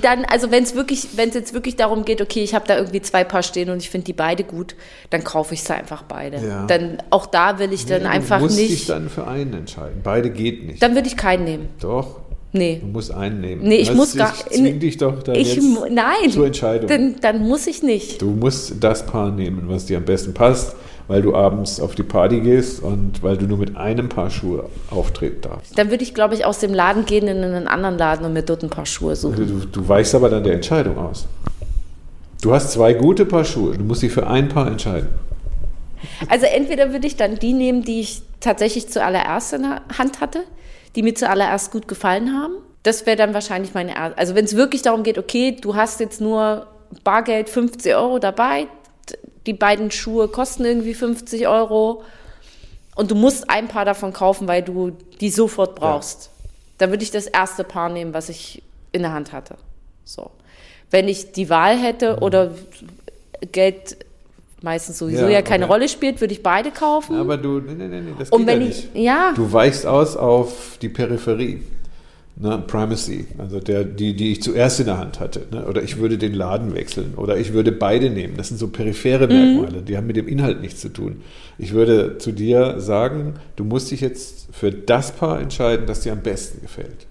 Dann, 0.00 0.24
also 0.24 0.50
wenn 0.50 0.62
es 0.62 0.74
wirklich, 0.74 1.08
wenn 1.16 1.28
es 1.28 1.34
jetzt 1.34 1.52
wirklich 1.52 1.76
darum 1.76 2.06
geht, 2.06 2.22
okay, 2.22 2.42
ich 2.42 2.54
habe 2.54 2.66
da 2.66 2.78
irgendwie 2.78 3.02
zwei 3.02 3.22
Paar 3.22 3.42
stehen 3.42 3.68
und 3.68 3.78
ich 3.82 3.90
finde 3.90 4.06
die 4.06 4.14
beide 4.14 4.44
gut, 4.44 4.74
dann 5.10 5.22
kaufe 5.22 5.52
ich 5.52 5.62
sie 5.62 5.74
einfach 5.74 6.04
beide. 6.04 6.38
Ja. 6.38 6.66
Dann 6.66 7.02
auch 7.10 7.26
da 7.26 7.58
will 7.58 7.70
ich 7.72 7.84
dann 7.84 8.02
Nee, 8.02 8.08
einfach 8.08 8.38
du 8.38 8.44
musst 8.44 8.58
dich 8.58 8.70
nicht. 8.70 8.88
dann 8.88 9.10
für 9.10 9.26
einen 9.26 9.52
entscheiden. 9.52 10.00
Beide 10.02 10.30
geht 10.30 10.66
nicht. 10.66 10.82
Dann 10.82 10.94
würde 10.94 11.06
ich 11.06 11.16
keinen 11.18 11.44
nehmen. 11.44 11.68
Doch, 11.80 12.20
Nee. 12.54 12.78
du 12.80 12.86
musst 12.86 13.12
einen 13.12 13.42
nehmen. 13.42 13.62
Nee, 13.62 13.76
ich 13.76 13.88
Das- 13.88 13.96
muss 13.96 14.16
gar- 14.16 14.32
zwing 14.50 14.80
dich 14.80 14.96
doch 14.96 15.22
dann 15.22 15.34
Ich, 15.34 15.54
jetzt 15.54 15.66
nein. 15.90 16.30
zur 16.30 16.46
Entscheidung. 16.46 16.88
Dann, 16.88 17.16
dann 17.20 17.46
muss 17.46 17.66
ich 17.66 17.82
nicht. 17.82 18.22
Du 18.22 18.30
musst 18.30 18.74
das 18.80 19.04
Paar 19.04 19.30
nehmen, 19.30 19.64
was 19.68 19.84
dir 19.86 19.98
am 19.98 20.04
besten 20.06 20.32
passt, 20.32 20.74
weil 21.08 21.22
du 21.22 21.34
abends 21.34 21.80
auf 21.80 21.94
die 21.94 22.02
Party 22.02 22.40
gehst 22.40 22.82
und 22.82 23.22
weil 23.22 23.36
du 23.36 23.46
nur 23.46 23.58
mit 23.58 23.76
einem 23.76 24.08
Paar 24.08 24.30
Schuhe 24.30 24.68
auftreten 24.90 25.40
darfst. 25.42 25.78
Dann 25.78 25.90
würde 25.90 26.02
ich, 26.02 26.14
glaube 26.14 26.34
ich, 26.34 26.44
aus 26.44 26.58
dem 26.58 26.72
Laden 26.72 27.04
gehen 27.04 27.28
in 27.28 27.42
einen 27.42 27.68
anderen 27.68 27.98
Laden 27.98 28.24
und 28.24 28.32
mir 28.32 28.42
dort 28.42 28.62
ein 28.62 28.70
paar 28.70 28.86
Schuhe 28.86 29.16
suchen. 29.16 29.36
Du, 29.36 29.66
du 29.66 29.88
weichst 29.88 30.14
aber 30.14 30.28
dann 30.28 30.44
der 30.44 30.54
Entscheidung 30.54 30.98
aus. 30.98 31.26
Du 32.40 32.52
hast 32.52 32.72
zwei 32.72 32.92
gute 32.94 33.24
Paar 33.24 33.44
Schuhe, 33.44 33.76
du 33.76 33.84
musst 33.84 34.02
dich 34.02 34.12
für 34.12 34.26
ein 34.26 34.48
Paar 34.48 34.66
entscheiden. 34.66 35.08
Also 36.28 36.46
entweder 36.46 36.92
würde 36.92 37.06
ich 37.06 37.16
dann 37.16 37.38
die 37.38 37.52
nehmen, 37.52 37.82
die 37.84 38.00
ich 38.00 38.22
tatsächlich 38.40 38.88
zuallererst 38.88 39.52
in 39.52 39.62
der 39.62 39.82
Hand 39.96 40.20
hatte, 40.20 40.40
die 40.96 41.02
mir 41.02 41.14
zuallererst 41.14 41.70
gut 41.70 41.86
gefallen 41.88 42.32
haben. 42.32 42.54
Das 42.82 43.06
wäre 43.06 43.16
dann 43.16 43.32
wahrscheinlich 43.32 43.74
meine 43.74 43.94
erste. 43.94 44.18
Also 44.18 44.34
wenn 44.34 44.44
es 44.44 44.56
wirklich 44.56 44.82
darum 44.82 45.04
geht, 45.04 45.18
okay, 45.18 45.56
du 45.60 45.76
hast 45.76 46.00
jetzt 46.00 46.20
nur 46.20 46.66
Bargeld 47.04 47.48
50 47.48 47.94
Euro 47.94 48.18
dabei, 48.18 48.66
die 49.46 49.52
beiden 49.54 49.90
Schuhe 49.90 50.28
kosten 50.28 50.64
irgendwie 50.64 50.94
50 50.94 51.48
Euro 51.48 52.02
und 52.94 53.10
du 53.10 53.14
musst 53.14 53.48
ein 53.50 53.68
Paar 53.68 53.84
davon 53.84 54.12
kaufen, 54.12 54.46
weil 54.48 54.62
du 54.62 54.92
die 55.20 55.30
sofort 55.30 55.74
brauchst. 55.74 56.30
Dann 56.78 56.90
würde 56.90 57.02
ich 57.02 57.10
das 57.10 57.26
erste 57.26 57.64
Paar 57.64 57.88
nehmen, 57.88 58.12
was 58.14 58.28
ich 58.28 58.62
in 58.92 59.02
der 59.02 59.12
Hand 59.12 59.32
hatte. 59.32 59.56
So. 60.04 60.30
Wenn 60.90 61.08
ich 61.08 61.32
die 61.32 61.48
Wahl 61.48 61.76
hätte 61.78 62.18
oder 62.20 62.52
Geld 63.52 63.96
meistens 64.62 64.98
sowieso 64.98 65.24
Ja, 65.24 65.30
ja, 65.30 65.42
keine 65.42 65.64
okay. 65.64 65.72
Rolle 65.72 65.88
spielt, 65.88 66.20
würde 66.20 66.34
ich 66.34 66.42
beide 66.42 66.70
kaufen. 66.70 67.16
Aber 67.16 67.36
du, 67.36 67.58
nee, 67.60 67.72
nee, 67.74 67.88
nee, 68.00 68.12
das 68.18 68.30
Und 68.30 68.40
geht 68.40 68.46
wenn 68.48 68.60
ja 68.62 68.68
ich- 68.68 68.76
nicht. 68.92 68.96
ja. 69.04 69.32
Du 69.34 69.52
weichst 69.52 69.86
aus 69.86 70.16
auf 70.16 70.78
die 70.80 70.88
Peripherie. 70.88 71.62
Ne, 72.34 72.62
Primacy, 72.66 73.26
also 73.36 73.60
der, 73.60 73.84
die, 73.84 74.16
die 74.16 74.32
ich 74.32 74.42
zuerst 74.42 74.80
in 74.80 74.86
der 74.86 74.96
Hand 74.98 75.20
hatte. 75.20 75.42
Ne? 75.52 75.66
Oder 75.66 75.82
ich 75.82 75.98
würde 75.98 76.16
den 76.16 76.32
Laden 76.32 76.74
wechseln. 76.74 77.12
Oder 77.16 77.36
ich 77.36 77.52
würde 77.52 77.72
beide 77.72 78.08
nehmen. 78.08 78.34
Das 78.38 78.48
sind 78.48 78.56
so 78.56 78.68
periphere 78.68 79.26
Mhm. 79.26 79.32
Merkmale, 79.60 79.82
die 79.82 79.96
haben 79.98 80.06
mit 80.06 80.16
dem 80.16 80.28
Inhalt 80.28 80.62
nichts 80.62 80.80
zu 80.80 80.88
tun. 80.88 81.20
Ich 81.58 81.72
würde 81.72 82.16
zu 82.18 82.32
dir 82.32 82.80
sagen, 82.80 83.34
du 83.56 83.64
musst 83.64 83.90
dich 83.90 84.00
jetzt 84.00 84.48
für 84.50 84.72
das 84.72 85.12
Paar 85.12 85.40
entscheiden, 85.40 85.86
das 85.86 86.00
dir 86.00 86.12
am 86.12 86.20
besten 86.22 86.62
gefällt. 86.62 87.06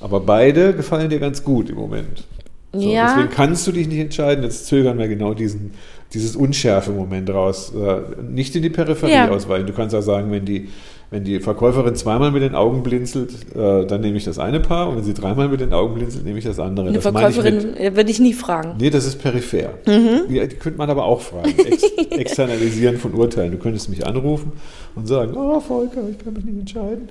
Aber 0.00 0.20
beide 0.20 0.74
gefallen 0.74 1.08
dir 1.10 1.18
ganz 1.18 1.42
gut 1.42 1.70
im 1.70 1.76
Moment. 1.76 2.24
So, 2.72 2.80
Ja. 2.80 3.14
Deswegen 3.14 3.34
kannst 3.34 3.66
du 3.66 3.72
dich 3.72 3.88
nicht 3.88 3.98
entscheiden. 4.00 4.44
Jetzt 4.44 4.66
zögern 4.66 4.98
wir 4.98 5.08
genau 5.08 5.34
diesen, 5.34 5.72
dieses 6.12 6.34
Unschärfe-Moment 6.36 7.30
raus. 7.30 7.72
Äh, 7.74 8.22
Nicht 8.22 8.56
in 8.56 8.62
die 8.62 8.70
Peripherie 8.70 9.12
Ja. 9.12 9.30
ausweichen. 9.30 9.66
Du 9.66 9.72
kannst 9.72 9.94
auch 9.94 10.00
sagen, 10.02 10.30
wenn 10.32 10.44
die, 10.44 10.68
wenn 11.12 11.22
die 11.24 11.40
Verkäuferin 11.40 11.94
zweimal 11.94 12.30
mit 12.32 12.42
den 12.42 12.54
Augen 12.54 12.82
blinzelt, 12.82 13.32
äh, 13.54 13.86
dann 13.86 14.00
nehme 14.00 14.16
ich 14.16 14.24
das 14.24 14.38
eine 14.38 14.60
Paar. 14.60 14.88
Und 14.88 14.96
wenn 14.96 15.04
sie 15.04 15.14
dreimal 15.14 15.48
mit 15.48 15.60
den 15.60 15.72
Augen 15.72 15.94
blinzelt, 15.94 16.24
nehme 16.24 16.38
ich 16.38 16.44
das 16.44 16.58
andere. 16.58 16.88
Eine 16.88 16.96
das 16.98 17.04
mit, 17.04 17.12
Verkäuferin 17.20 17.76
äh, 17.76 17.94
würde 17.96 18.10
ich 18.10 18.18
nie 18.20 18.32
fragen. 18.32 18.74
Nee, 18.80 18.90
das 18.90 19.06
ist 19.06 19.16
peripher. 19.20 19.70
Mhm. 19.86 20.34
Ja, 20.34 20.46
die 20.46 20.56
könnte 20.56 20.78
man 20.78 20.90
aber 20.90 21.04
auch 21.04 21.20
fragen. 21.20 21.52
Ex 21.58 21.82
externalisieren 22.10 22.96
von 22.98 23.14
Urteilen. 23.14 23.52
Du 23.52 23.58
könntest 23.58 23.88
mich 23.88 24.06
anrufen 24.06 24.52
und 24.96 25.06
sagen, 25.06 25.34
oh 25.36 25.60
Volker, 25.60 26.02
ich 26.10 26.18
kann 26.18 26.32
mich 26.32 26.44
nicht 26.44 26.58
entscheiden. 26.60 27.08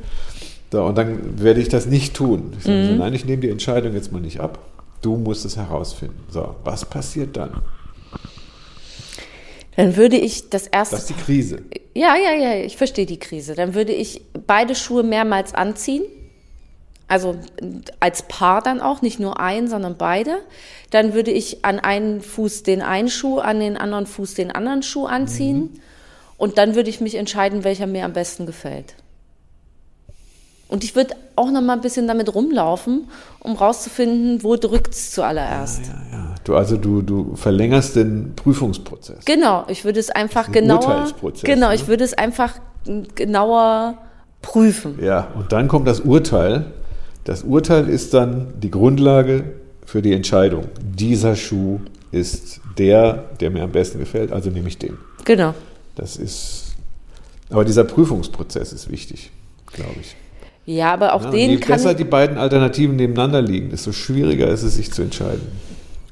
So, 0.72 0.84
und 0.84 0.98
dann 0.98 1.42
werde 1.42 1.62
ich 1.62 1.70
das 1.70 1.88
nicht 1.88 2.16
tun. 2.16 2.54
Ich 2.58 2.66
sage 2.66 2.86
so, 2.86 2.92
Mhm. 2.92 2.98
nein, 3.00 3.14
ich 3.14 3.26
nehme 3.26 3.42
die 3.42 3.50
Entscheidung 3.50 3.94
jetzt 3.94 4.12
mal 4.12 4.22
nicht 4.22 4.40
ab. 4.40 4.60
Du 5.02 5.16
musst 5.16 5.46
es 5.46 5.56
herausfinden. 5.58 6.20
So, 6.30 6.56
was 6.64 6.86
passiert 6.86 7.36
dann? 7.38 7.52
Dann 9.80 9.96
würde 9.96 10.18
ich 10.18 10.50
das 10.50 10.68
erste. 10.68 10.98
Das 10.98 11.10
ist 11.10 11.10
die 11.10 11.24
Krise. 11.24 11.62
ja, 11.94 12.13
ja, 12.18 12.34
ja, 12.34 12.56
ich 12.65 12.76
verstehe 12.76 13.06
die 13.06 13.18
Krise. 13.18 13.56
Dann 13.56 13.76
würde 13.76 13.94
ich 13.94 14.22
beide 14.46 14.76
Schuhe 14.76 15.04
mehrmals 15.04 15.56
anziehen. 15.56 16.04
Also 17.08 17.38
als 18.02 18.24
Paar 18.24 18.62
dann 18.62 18.82
auch, 18.82 19.02
nicht 19.02 19.22
nur 19.22 19.39
ein, 19.39 19.70
sondern 19.70 19.96
beide. 19.96 20.39
Dann 20.89 21.13
würde 21.13 21.32
ich 21.32 21.63
an 21.63 21.80
einen 21.80 22.20
Fuß 22.20 22.63
den 22.63 22.82
einen 22.82 23.08
Schuh, 23.08 23.39
an 23.39 23.62
den 23.62 23.78
anderen 23.78 24.06
Fuß 24.06 24.34
den 24.34 24.52
anderen 24.52 24.84
Schuh 24.84 25.06
anziehen. 25.06 25.80
Und 26.36 26.58
dann 26.58 26.76
würde 26.76 26.89
ich 26.89 27.00
mich 27.00 27.15
entscheiden, 27.15 27.63
welcher 27.63 27.88
mir 27.88 28.04
am 28.04 28.12
besten 28.12 28.46
gefällt. 28.46 28.96
Und 30.68 30.84
ich 30.84 30.94
würde 30.98 31.15
auch 31.38 31.52
noch 31.52 31.62
mal 31.62 31.76
ein 31.76 31.82
bisschen 31.82 32.06
damit 32.06 32.36
rumlaufen, 32.36 33.08
um 33.39 33.56
rauszufinden, 33.56 34.44
wo 34.44 34.58
drückt 34.58 34.94
es 34.94 35.12
zuallererst. 35.12 35.86
Ja, 35.86 36.04
ja. 36.12 36.29
Du, 36.50 36.56
also 36.56 36.78
du, 36.78 37.04
du 37.04 37.36
verlängerst 37.36 37.96
den 37.96 38.34
Prüfungsprozess. 38.36 39.24
Genau, 39.26 39.66
ich 39.68 39.86
würde 39.86 40.00
es 40.00 40.10
einfach 40.10 40.48
ein 40.48 40.54
genauer. 40.54 40.80
Urteilsprozess, 40.80 41.44
Genau, 41.44 41.70
ne? 41.70 41.76
ich 41.76 41.88
würde 41.88 42.04
es 42.04 42.16
einfach 42.16 42.56
genauer 43.14 44.00
prüfen. 44.42 44.98
Ja, 45.00 45.28
und 45.36 45.52
dann 45.52 45.68
kommt 45.68 45.88
das 45.88 46.00
Urteil. 46.00 46.66
Das 47.24 47.44
Urteil 47.44 47.88
ist 47.88 48.16
dann 48.16 48.48
die 48.60 48.72
Grundlage 48.72 49.44
für 49.86 50.02
die 50.02 50.12
Entscheidung. 50.12 50.66
Dieser 50.82 51.36
Schuh 51.36 51.82
ist 52.12 52.62
der, 52.80 53.26
der 53.40 53.52
mir 53.52 53.62
am 53.62 53.72
besten 53.72 54.00
gefällt, 54.00 54.32
also 54.32 54.50
nehme 54.50 54.70
ich 54.70 54.80
den. 54.80 54.98
Genau. 55.26 55.54
Das 55.94 56.16
ist, 56.16 56.74
aber 57.52 57.64
dieser 57.64 57.84
Prüfungsprozess 57.84 58.74
ist 58.74 58.90
wichtig, 58.90 59.30
glaube 59.72 59.98
ich. 60.02 60.16
Ja, 60.66 60.94
aber 60.94 61.14
auch 61.14 61.26
Ja, 61.26 61.30
den 61.30 61.50
je 61.52 61.58
kann 61.58 61.76
besser 61.76 61.92
ich, 61.92 61.98
die 61.98 62.06
beiden 62.06 62.40
Alternativen 62.40 62.96
nebeneinander 62.96 63.40
liegen, 63.44 63.70
desto 63.70 63.92
schwieriger 63.92 64.48
ist 64.48 64.64
es, 64.64 64.78
sich 64.78 64.92
zu 64.92 65.04
entscheiden. 65.04 65.48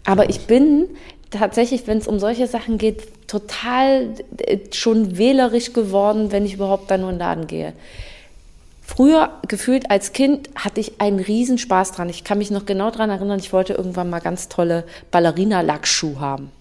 Aber 0.08 0.30
ich 0.30 0.48
bin 0.48 0.88
tatsächlich, 1.32 1.86
wenn 1.86 1.98
es 1.98 2.08
um 2.08 2.17
solche 2.17 2.48
Sachen 2.48 2.78
geht, 2.78 3.28
total 3.28 4.13
äh, 4.38 4.60
schon 4.72 5.17
wählerisch 5.17 5.74
geworden, 5.74 6.32
wenn 6.32 6.46
ich 6.46 6.54
überhaupt 6.54 6.89
da 6.89 6.98
nur 6.98 7.10
in 7.10 7.15
den 7.15 7.20
Laden 7.20 7.48
gehe. 7.48 7.74
Früher, 8.82 9.34
gefühlt 9.50 9.91
als 9.91 10.13
Kind, 10.13 10.50
hatte 10.56 10.80
ich 10.80 11.02
einen 11.02 11.20
riesen 11.20 11.58
Spaß 11.58 11.91
dran. 11.91 12.08
Ich 12.08 12.24
kann 12.24 12.38
mich 12.38 12.52
noch 12.52 12.65
genau 12.65 12.89
daran 12.89 13.10
erinnern, 13.10 13.38
ich 13.38 13.52
wollte 13.52 13.74
irgendwann 13.74 14.10
mal 14.10 14.22
ganz 14.22 14.48
tolle 14.48 14.86
Ballerina-Lackschuh 15.12 16.22
haben. 16.22 16.52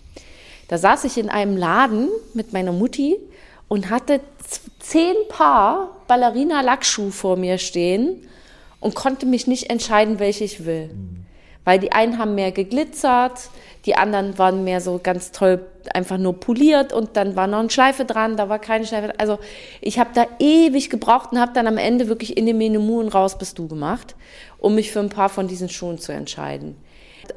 Da 0.66 0.76
saß 0.76 1.04
ich 1.04 1.16
in 1.16 1.28
einem 1.28 1.56
Laden 1.56 2.08
mit 2.34 2.52
meiner 2.52 2.72
Mutti 2.72 3.16
und 3.68 3.90
hatte 3.90 4.18
zehn 4.80 5.14
Paar 5.28 5.96
Ballerina-Lackschuh 6.08 7.12
vor 7.12 7.36
mir 7.36 7.58
stehen 7.58 8.26
und 8.80 8.96
konnte 8.96 9.24
mich 9.24 9.46
nicht 9.46 9.70
entscheiden, 9.70 10.18
welche 10.18 10.42
ich 10.42 10.66
will. 10.66 10.90
Weil 11.66 11.80
die 11.80 11.90
einen 11.90 12.16
haben 12.18 12.36
mehr 12.36 12.52
geglitzert, 12.52 13.50
die 13.86 13.96
anderen 13.96 14.38
waren 14.38 14.62
mehr 14.62 14.80
so 14.80 15.00
ganz 15.02 15.32
toll 15.32 15.66
einfach 15.92 16.16
nur 16.16 16.38
poliert 16.38 16.92
und 16.92 17.16
dann 17.16 17.34
war 17.34 17.48
noch 17.48 17.58
eine 17.58 17.70
Schleife 17.70 18.04
dran, 18.04 18.36
da 18.36 18.48
war 18.48 18.60
keine 18.60 18.86
Schleife. 18.86 19.08
dran. 19.08 19.16
Also 19.18 19.40
ich 19.80 19.98
habe 19.98 20.10
da 20.14 20.28
ewig 20.38 20.90
gebraucht 20.90 21.32
und 21.32 21.40
habe 21.40 21.52
dann 21.54 21.66
am 21.66 21.76
Ende 21.76 22.06
wirklich 22.06 22.36
in 22.36 22.46
den 22.46 22.56
Menü 22.56 22.78
und 22.78 23.08
raus 23.08 23.36
bist 23.36 23.58
du 23.58 23.66
gemacht, 23.66 24.14
um 24.58 24.76
mich 24.76 24.92
für 24.92 25.00
ein 25.00 25.08
paar 25.08 25.28
von 25.28 25.48
diesen 25.48 25.68
Schuhen 25.68 25.98
zu 25.98 26.12
entscheiden. 26.12 26.76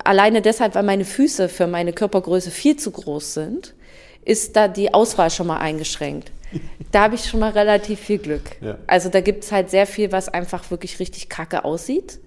Alleine 0.03 0.43
deshalb, 0.43 0.75
weil 0.75 0.83
meine 0.83 1.05
Füße 1.05 1.49
für 1.49 1.65
meine 1.65 1.91
Körpergröße 1.91 2.51
viel 2.51 2.77
zu 2.77 2.91
groß 2.91 3.33
sind, 3.33 3.73
ist 4.25 4.55
da 4.55 4.67
die 4.67 4.93
Auswahl 4.93 5.31
schon 5.31 5.47
mal 5.47 5.57
eingeschränkt. 5.57 6.31
Da 6.91 7.01
habe 7.01 7.15
ich 7.15 7.25
schon 7.25 7.39
mal 7.39 7.51
relativ 7.51 7.99
viel 7.99 8.19
Glück. 8.19 8.57
Ja. 8.61 8.77
Also 8.85 9.09
da 9.09 9.21
gibt 9.21 9.43
es 9.43 9.51
halt 9.51 9.71
sehr 9.71 9.87
viel, 9.87 10.11
was 10.11 10.29
einfach 10.29 10.69
wirklich 10.69 10.99
richtig 10.99 11.29
kacke 11.29 11.65
aussieht 11.65 12.19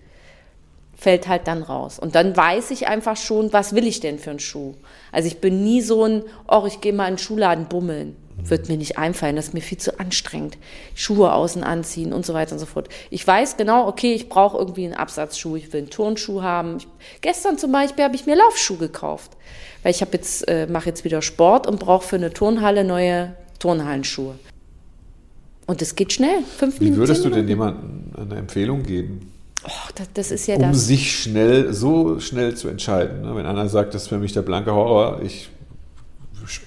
fällt 1.03 1.27
halt 1.27 1.49
dann 1.49 1.63
raus. 1.63 1.99
Und 1.99 2.15
dann 2.15 2.37
weiß 2.37 2.71
ich 2.71 2.87
einfach 2.87 3.17
schon, 3.17 3.53
was 3.53 3.75
will 3.75 3.87
ich 3.87 4.01
denn 4.01 4.19
für 4.19 4.31
einen 4.31 4.39
Schuh. 4.39 4.75
Also 5.11 5.27
ich 5.27 5.39
bin 5.39 5.63
nie 5.65 5.81
so 5.81 6.05
ein, 6.05 6.23
oh, 6.49 6.65
ich 6.67 6.81
gehe 6.81 6.93
mal 6.93 7.09
in 7.09 7.15
den 7.15 7.19
Schuhladen 7.19 7.67
bummeln. 7.67 8.17
Wird 8.45 8.69
mir 8.69 8.77
nicht 8.77 8.99
einfallen, 8.99 9.37
das 9.37 9.49
ist 9.49 9.55
mir 9.55 9.61
viel 9.61 9.79
zu 9.79 10.01
anstrengend. 10.01 10.57
Schuhe 10.95 11.33
außen 11.33 11.63
anziehen 11.63 12.13
und 12.13 12.25
so 12.25 12.35
weiter 12.35 12.53
und 12.53 12.61
so 12.61 12.67
fort. 12.67 12.89
Ich 13.11 13.27
weiß 13.27 13.57
genau, 13.57 13.87
okay, 13.87 14.15
ich 14.15 14.29
brauche 14.29 14.57
irgendwie 14.57 14.85
einen 14.85 14.95
Absatzschuh, 14.95 15.57
ich 15.57 15.73
will 15.73 15.83
einen 15.83 15.91
Turnschuh 15.91 16.43
haben. 16.43 16.79
Ich, 16.79 16.87
gestern 17.21 17.59
zum 17.59 17.73
Beispiel 17.73 18.05
habe 18.05 18.15
ich 18.15 18.25
mir 18.25 18.37
Laufschuh 18.37 18.79
gekauft, 18.79 19.33
weil 19.83 19.91
ich 19.91 20.01
habe 20.01 20.13
jetzt, 20.15 20.49
äh, 20.49 20.67
mache 20.67 20.87
jetzt 20.87 21.05
wieder 21.05 21.21
Sport 21.21 21.67
und 21.67 21.79
brauche 21.79 22.07
für 22.07 22.17
eine 22.17 22.33
Turnhalle 22.33 22.85
neue 22.85 23.35
Turnhallenschuhe. 23.59 24.37
Und 25.67 25.83
es 25.83 25.95
geht 25.95 26.13
schnell, 26.13 26.43
fünf 26.57 26.81
Wie 26.81 26.85
Minuten. 26.85 27.01
würdest 27.01 27.25
du 27.25 27.31
denn 27.31 27.47
jemandem 27.47 28.13
eine 28.17 28.37
Empfehlung 28.37 28.83
geben? 28.83 29.32
Oh, 29.65 29.91
das, 29.95 30.09
das 30.15 30.31
ist 30.31 30.47
ja 30.47 30.57
um 30.57 30.63
das. 30.63 30.87
sich 30.87 31.23
schnell, 31.23 31.73
so 31.73 32.19
schnell 32.21 32.55
zu 32.55 32.69
entscheiden. 32.69 33.23
ne? 33.23 33.37
Wenn 33.37 33.47
einer 33.47 33.69
sagt, 33.69 33.95
das 33.95 34.03
ist 34.03 34.09
für 34.09 34.19
mich 34.19 34.33
der 34.33 34.43
blanke 34.43 34.73
Horror, 34.73 35.21
ich 35.23 35.51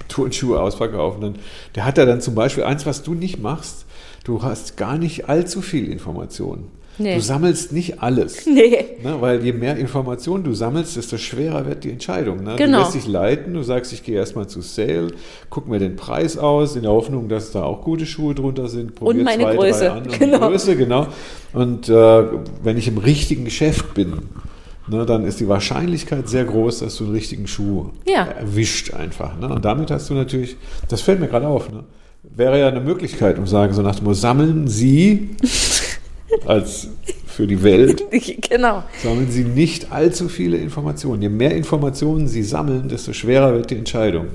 Turnschuhe 0.08 0.60
ausverkaufen, 0.62 1.22
dann, 1.22 1.36
der 1.76 1.86
hat 1.86 1.98
ja 1.98 2.06
dann 2.06 2.22
zum 2.22 2.36
Beispiel 2.36 2.64
eins, 2.64 2.86
was 2.86 3.04
du 3.04 3.14
nicht 3.14 3.40
machst, 3.40 3.86
du 4.24 4.42
hast 4.42 4.78
gar 4.78 4.98
nicht 4.98 5.28
allzu 5.28 5.62
viel 5.62 5.92
Information. 5.92 6.70
Nee. 6.98 7.16
Du 7.16 7.22
sammelst 7.22 7.72
nicht 7.74 8.02
alles. 8.02 8.46
Nee. 8.56 8.86
Ne, 9.04 9.16
weil 9.20 9.44
je 9.44 9.52
mehr 9.54 9.76
Informationen 9.78 10.44
du 10.44 10.54
sammelst, 10.54 10.96
desto 10.96 11.18
schwerer 11.18 11.66
wird 11.66 11.84
die 11.84 11.92
Entscheidung. 11.92 12.44
Ne? 12.44 12.56
Genau. 12.58 12.78
Du 12.78 12.84
lässt 12.84 12.96
dich 12.96 13.08
leiten, 13.08 13.54
du 13.54 13.64
sagst, 13.64 13.92
ich 13.94 14.04
gehe 14.04 14.16
erstmal 14.16 14.48
zu 14.48 14.62
Sale, 14.62 15.08
guck 15.50 15.68
mir 15.68 15.80
den 15.80 15.96
Preis 15.98 16.38
aus, 16.38 16.76
in 16.76 16.84
der 16.84 16.92
Hoffnung, 16.92 17.28
dass 17.28 17.52
da 17.52 17.64
auch 17.64 17.82
gute 17.84 18.06
Schuhe 18.06 18.34
drunter 18.34 18.68
sind. 18.70 18.96
probier 18.96 19.24
meine 19.24 19.44
zwei, 19.44 19.56
Größe. 19.56 19.80
Drei 19.86 19.90
an 19.92 20.04
und 20.04 20.20
Genau. 20.20 20.40
Größe, 20.50 20.76
genau. 20.78 21.08
Und 21.54 21.90
äh, 21.90 22.24
wenn 22.64 22.78
ich 22.78 22.88
im 22.88 22.98
richtigen 22.98 23.44
Geschäft 23.46 23.94
bin, 23.94 24.14
ne, 24.88 25.06
dann 25.06 25.26
ist 25.26 25.40
die 25.40 25.48
Wahrscheinlichkeit 25.48 26.30
sehr 26.30 26.46
groß, 26.46 26.80
dass 26.80 26.96
du 26.98 27.06
einen 27.06 27.14
richtigen 27.14 27.48
Schuh 27.48 27.90
Ja. 28.08 28.24
erwischt 28.26 28.94
einfach. 28.94 29.38
Ne? 29.40 29.50
Und 29.50 29.66
damit 29.66 29.92
hast 29.92 30.10
du 30.10 30.14
natürlich, 30.14 30.56
das 30.90 31.02
fällt 31.02 31.20
mir 31.20 31.28
gerade 31.28 31.48
auf, 31.48 31.70
ne? 31.72 31.84
wäre 32.36 32.60
ja 32.60 32.68
eine 32.70 32.82
Möglichkeit, 32.82 33.38
um 33.38 33.46
sagen, 33.46 33.74
so 33.74 33.82
nach 33.84 33.96
dem 33.96 34.06
Motto, 34.06 34.16
sammeln 34.16 34.68
Sie 34.68 35.30
als 36.46 36.90
für 37.28 37.48
die 37.48 37.62
Welt 37.64 38.04
genau. 38.50 38.84
sammeln 39.04 39.30
Sie 39.30 39.44
nicht 39.44 39.92
allzu 39.92 40.30
viele 40.30 40.58
Informationen. 40.58 41.22
Je 41.22 41.30
mehr 41.30 41.56
Informationen 41.56 42.28
Sie 42.28 42.44
sammeln, 42.44 42.90
desto 42.90 43.14
schwerer 43.14 43.54
wird 43.54 43.70
die 43.72 43.76
Entscheidung. 43.78 44.28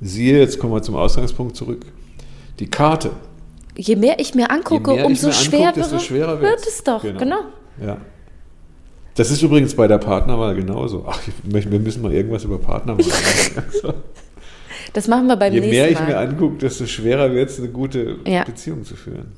Siehe, 0.00 0.38
jetzt 0.38 0.58
kommen 0.58 0.72
wir 0.72 0.82
zum 0.82 0.96
Ausgangspunkt 0.96 1.56
zurück. 1.56 1.84
Die 2.58 2.66
Karte. 2.68 3.10
Je 3.76 3.96
mehr 3.96 4.18
ich 4.18 4.34
mir 4.34 4.50
angucke, 4.50 4.90
Je 4.90 4.96
mehr 4.98 5.06
umso 5.06 5.28
mir 5.28 5.32
schwerer 5.32 5.72
desto 5.72 5.98
schwerer 5.98 6.40
wird 6.40 6.66
es 6.66 6.82
doch. 6.84 7.02
Genau. 7.02 7.40
Ja. 7.84 7.98
Das 9.14 9.30
ist 9.30 9.42
übrigens 9.42 9.74
bei 9.74 9.86
der 9.88 9.98
Partnerwahl 9.98 10.54
genauso. 10.54 11.04
Ach, 11.06 11.20
möchte, 11.50 11.70
wir 11.70 11.78
müssen 11.78 12.02
mal 12.02 12.12
irgendwas 12.12 12.44
über 12.44 12.58
Partnerwahl 12.58 13.04
machen. 13.84 13.94
Das 14.94 15.08
machen 15.08 15.26
wir 15.26 15.36
beim 15.36 15.52
Je 15.52 15.60
nächsten 15.60 15.76
mehr 15.76 15.90
ich 15.90 15.98
Mal. 15.98 16.06
mir 16.06 16.18
angucke, 16.18 16.56
desto 16.58 16.86
schwerer 16.86 17.32
wird 17.32 17.50
es, 17.50 17.58
eine 17.58 17.68
gute 17.68 18.16
Ja. 18.26 18.44
Beziehung 18.44 18.84
zu 18.84 18.96
führen. 18.96 19.32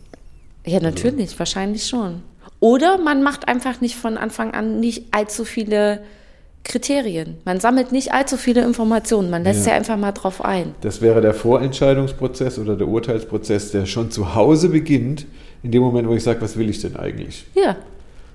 Ja, 0.66 0.80
natürlich, 0.80 1.38
wahrscheinlich 1.38 1.86
schon. 1.86 2.22
Oder 2.60 2.98
man 2.98 3.22
macht 3.22 3.48
einfach 3.48 3.80
nicht 3.80 3.96
von 3.96 4.16
Anfang 4.16 4.52
an 4.52 4.80
nicht 4.80 5.04
allzu 5.12 5.44
viele 5.44 6.00
Kriterien. 6.62 7.36
Man 7.44 7.60
sammelt 7.60 7.92
nicht 7.92 8.12
allzu 8.14 8.38
viele 8.38 8.62
Informationen. 8.64 9.28
Man 9.28 9.44
lässt 9.44 9.66
Ja. 9.66 9.72
ja 9.72 9.78
einfach 9.78 9.98
mal 9.98 10.12
drauf 10.12 10.42
ein. 10.42 10.74
Das 10.80 11.02
wäre 11.02 11.20
der 11.20 11.34
Vorentscheidungsprozess 11.34 12.58
oder 12.58 12.76
der 12.76 12.88
Urteilsprozess, 12.88 13.70
der 13.72 13.84
schon 13.84 14.10
zu 14.10 14.34
Hause 14.34 14.70
beginnt, 14.70 15.26
in 15.62 15.70
dem 15.72 15.82
Moment, 15.82 16.08
wo 16.08 16.14
ich 16.14 16.22
sage, 16.22 16.40
was 16.40 16.56
will 16.56 16.70
ich 16.70 16.80
denn 16.80 16.96
eigentlich? 16.96 17.44
Ja, 17.54 17.76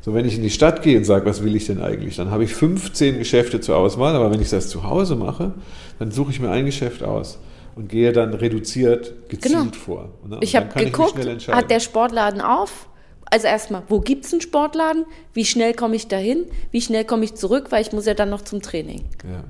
So, 0.02 0.14
wenn 0.14 0.26
ich 0.26 0.36
in 0.38 0.44
die 0.44 0.50
Stadt 0.52 0.82
gehe 0.84 0.98
und 0.98 1.04
sage, 1.06 1.26
was 1.26 1.44
will 1.44 1.56
ich 1.56 1.66
denn 1.66 1.82
eigentlich, 1.82 2.16
dann 2.18 2.30
habe 2.32 2.44
ich 2.44 2.54
15 2.54 3.18
Geschäfte 3.18 3.60
zur 3.62 3.76
Auswahl, 3.78 4.16
aber 4.16 4.32
wenn 4.32 4.42
ich 4.42 4.50
das 4.50 4.70
zu 4.70 4.84
Hause 4.84 5.16
mache, 5.16 5.52
dann 5.98 6.12
suche 6.12 6.32
ich 6.32 6.40
mir 6.40 6.50
ein 6.52 6.66
Geschäft 6.66 7.04
aus 7.04 7.40
und 7.80 7.88
gehe 7.88 8.12
dann 8.12 8.34
reduziert, 8.34 9.30
gezielt 9.30 9.54
Genau. 9.56 9.72
vor. 9.72 10.10
Ne? 10.28 10.38
Ich 10.42 10.52
dann 10.52 10.70
habe 10.70 10.84
geguckt, 10.84 11.18
entscheiden. 11.26 11.56
hat 11.58 11.72
der 11.72 11.80
Sportladen 11.80 12.42
auf? 12.42 12.90
Also 13.32 13.48
erstmal, 13.48 13.84
wo 13.88 14.02
gibt 14.02 14.26
es 14.26 14.34
einen 14.34 14.42
Sportladen? 14.42 15.06
Wie 15.34 15.46
schnell 15.46 15.74
komme 15.74 15.96
ich 15.96 16.08
dahin? 16.10 16.46
Wie 16.72 16.82
schnell 16.82 17.06
komme 17.06 17.24
ich 17.24 17.36
zurück? 17.36 17.68
Weil 17.72 17.82
ich 17.82 17.94
muss 17.94 18.06
ja 18.06 18.14
dann 18.16 18.30
noch 18.30 18.42
zum 18.42 18.62
Training. 18.62 19.06
ja. 19.24 19.44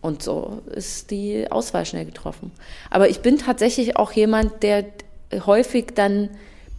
Und 0.00 0.20
so 0.22 0.62
ist 0.74 1.12
die 1.12 1.48
Auswahl 1.48 1.86
schnell 1.86 2.04
getroffen. 2.04 2.50
Aber 2.90 3.08
ich 3.08 3.20
bin 3.20 3.38
tatsächlich 3.38 3.96
auch 3.96 4.10
jemand, 4.10 4.64
der 4.64 4.84
häufig 5.46 5.92
dann 5.94 6.28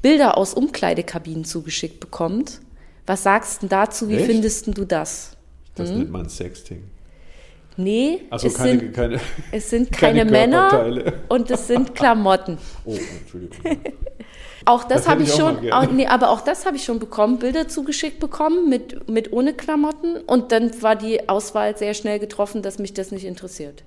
Bilder 0.01 0.37
aus 0.37 0.53
Umkleidekabinen 0.53 1.45
zugeschickt 1.45 2.01
bekommt. 2.01 2.59
Was 3.05 3.23
sagst 3.23 3.63
du 3.63 3.67
dazu? 3.67 4.09
Wie 4.09 4.15
Echt? 4.17 4.25
findest 4.25 4.77
du 4.77 4.83
das? 4.83 5.37
Das 5.75 5.89
Mhm. 5.91 5.97
nennt 5.99 6.11
man 6.11 6.27
Sexting. 6.27 6.83
Nee, 7.77 8.21
Also 8.29 8.47
es, 8.47 8.53
keine, 8.55 8.79
sind, 8.79 8.93
keine, 8.93 9.19
es 9.51 9.69
sind 9.69 9.91
keine 9.91 10.19
keine, 10.19 10.31
Männer 10.31 11.13
und 11.29 11.49
es 11.49 11.67
sind 11.67 11.95
Klamotten. 11.95 12.57
Oh, 12.85 12.95
Entschuldigung. 13.21 13.77
Auch 14.65 14.83
das, 14.85 15.03
Das 15.03 15.07
habe 15.09 15.23
ich 15.23 15.29
ich 15.29 15.35
schon, 15.35 15.71
auch, 15.71 15.91
nee, 15.91 16.05
aber 16.07 16.29
auch 16.29 16.41
das 16.41 16.65
habe 16.65 16.77
ich 16.77 16.83
schon 16.85 16.99
bekommen, 16.99 17.39
Bilder 17.39 17.67
zugeschickt 17.67 18.19
bekommen 18.19 18.69
mit, 18.69 19.09
mit 19.09 19.33
ohne 19.33 19.53
Klamotten 19.53 20.17
und 20.25 20.51
dann 20.51 20.81
war 20.81 20.95
die 20.95 21.27
Auswahl 21.27 21.77
sehr 21.77 21.93
schnell 21.93 22.19
getroffen, 22.19 22.61
dass 22.61 22.79
mich 22.79 22.93
das 22.93 23.11
nicht 23.11 23.25
interessiert. 23.25 23.83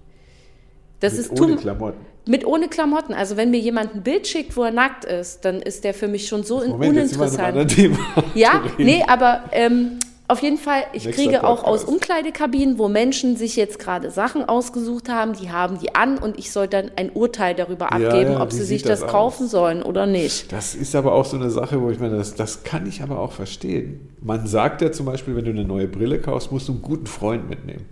Das 1.01 1.13
Mit 1.15 1.21
ist 1.23 1.41
ohne 1.41 1.57
Klamotten. 1.57 1.99
Mit 2.27 2.45
ohne 2.45 2.69
Klamotten. 2.69 3.15
Also 3.15 3.37
wenn 3.37 3.51
mir 3.51 3.61
jemand 3.61 3.95
ein 3.95 4.03
Bild 4.03 4.27
schickt, 4.27 4.57
wo 4.57 4.65
er 4.65 4.71
nackt 4.71 5.05
ist, 5.05 5.45
dann 5.45 5.63
ist 5.63 5.85
der 5.85 5.95
für 5.95 6.09
mich 6.09 6.27
schon 6.27 6.43
so 6.43 6.59
Moment, 6.67 6.97
jetzt 6.97 7.11
sind 7.11 7.21
wir 7.21 7.55
uninteressant. 7.55 8.17
Ja, 8.35 8.63
nee, 8.79 9.05
aber 9.07 9.45
ähm, 9.53 9.99
auf 10.29 10.43
jeden 10.43 10.59
Fall, 10.59 10.85
ich 10.93 11.05
Nächster 11.05 11.23
kriege 11.23 11.45
auch 11.45 11.63
aus 11.63 11.81
Podcast. 11.81 11.89
Umkleidekabinen, 11.89 12.79
wo 12.79 12.89
Menschen 12.89 13.37
sich 13.37 13.55
jetzt 13.55 13.79
gerade 13.79 14.11
Sachen 14.11 14.45
ausgesucht 14.45 15.09
haben, 15.09 15.35
die 15.35 15.51
haben 15.53 15.79
die 15.79 15.95
an 15.95 16.19
und 16.19 16.39
ich 16.39 16.51
soll 16.51 16.67
dann 16.67 16.91
ein 16.97 17.11
Urteil 17.11 17.55
darüber 17.55 17.87
Ja, 17.87 18.09
abgeben, 18.09 18.33
ja, 18.33 18.43
ob 18.43 18.51
wie 18.51 18.57
sie 18.57 18.65
sich 18.65 18.83
das 18.83 19.01
das 19.01 19.11
kaufen 19.11 19.47
sollen 19.47 19.83
oder 19.83 20.07
nicht. 20.07 20.51
Das 20.53 20.75
ist 20.75 20.97
aber 20.97 21.13
auch 21.13 21.25
so 21.25 21.37
eine 21.37 21.51
Sache, 21.51 21.81
wo 21.81 21.91
ich 21.91 22.01
meine, 22.01 22.17
das, 22.17 22.35
das 22.35 22.65
kann 22.65 22.87
ich 22.87 23.03
aber 23.03 23.21
auch 23.21 23.33
verstehen. 23.33 24.09
Man 24.21 24.47
sagt 24.47 24.83
ja 24.83 24.91
zum 24.91 25.07
Beispiel, 25.07 25.37
wenn 25.37 25.45
du 25.45 25.53
eine 25.53 25.65
neue 25.65 25.87
Brille 25.87 26.21
kaufst, 26.21 26.51
musst 26.51 26.69
du 26.69 26.73
einen 26.73 26.83
guten 26.83 27.07
Freund 27.07 27.49
mitnehmen. 27.49 27.85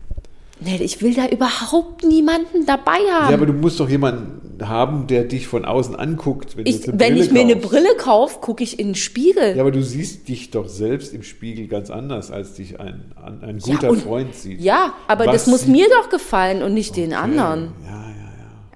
Nee, 0.61 0.77
ich 0.77 1.03
will 1.03 1.15
da 1.15 1.27
überhaupt 1.27 2.05
niemanden 2.05 2.65
dabei 2.67 2.99
haben. 3.13 3.31
Ja, 3.31 3.35
aber 3.35 3.47
du 3.47 3.53
musst 3.53 3.79
doch 3.81 3.89
jemanden 3.89 4.44
haben, 4.63 5.07
der 5.07 5.25
dich 5.25 5.47
von 5.47 5.65
außen 5.65 5.97
anguckt, 5.97 6.57
wenn 6.57 6.67
ich, 6.67 6.83
wenn 6.87 7.17
ich 7.17 7.31
mir 7.31 7.41
eine. 7.41 7.57
Brille 7.57 7.95
kaufe, 7.99 8.39
gucke 8.41 8.63
ich 8.63 8.79
in 8.79 8.89
den 8.89 8.95
Spiegel. 8.95 9.55
Ja, 9.57 9.63
aber 9.63 9.71
du 9.71 9.83
siehst 9.83 10.29
dich 10.29 10.51
doch 10.51 10.69
selbst 10.69 11.13
im 11.15 11.23
Spiegel 11.23 11.67
ganz 11.69 11.91
anders, 11.91 12.31
als 12.31 12.55
dich 12.55 12.79
ein, 12.81 13.13
ein, 13.23 13.43
ein 13.43 13.59
Ja, 13.59 13.75
guter 13.75 13.91
und- 13.91 14.03
Freund 14.03 14.35
sieht. 14.35 14.61
Ja, 14.61 14.95
aber 15.09 15.27
Was 15.27 15.33
das 15.45 15.47
muss 15.47 15.67
mir 15.67 15.87
doch 16.01 16.11
gefallen 16.11 16.63
und 16.63 16.75
nicht 16.75 16.97
den 16.97 17.13
anderen. 17.15 17.73
Ja, 17.85 17.91
ja, 17.91 17.97
ja. 18.09 18.15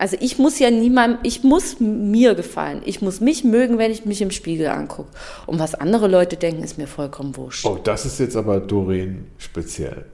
Also 0.00 0.16
ich 0.20 0.38
muss 0.38 0.58
ja 0.60 0.70
niemandem, 0.70 1.18
ich 1.24 1.42
muss 1.42 1.80
mir 1.80 2.34
gefallen. 2.34 2.82
Ich 2.84 3.02
muss 3.02 3.20
mich 3.20 3.42
mögen, 3.42 3.78
wenn 3.78 3.90
ich 3.90 4.04
mich 4.04 4.22
im 4.22 4.30
Spiegel 4.30 4.68
angucke. 4.68 5.08
Und 5.46 5.58
was 5.58 5.74
andere 5.74 6.06
Leute 6.06 6.36
denken, 6.36 6.62
ist 6.62 6.78
mir 6.78 6.86
vollkommen 6.86 7.36
wurscht. 7.36 7.64
Oh, 7.66 7.78
das 7.82 8.06
ist 8.06 8.20
jetzt 8.20 8.36
aber 8.36 8.60
Doreen 8.60 9.26
speziell. 9.38 10.04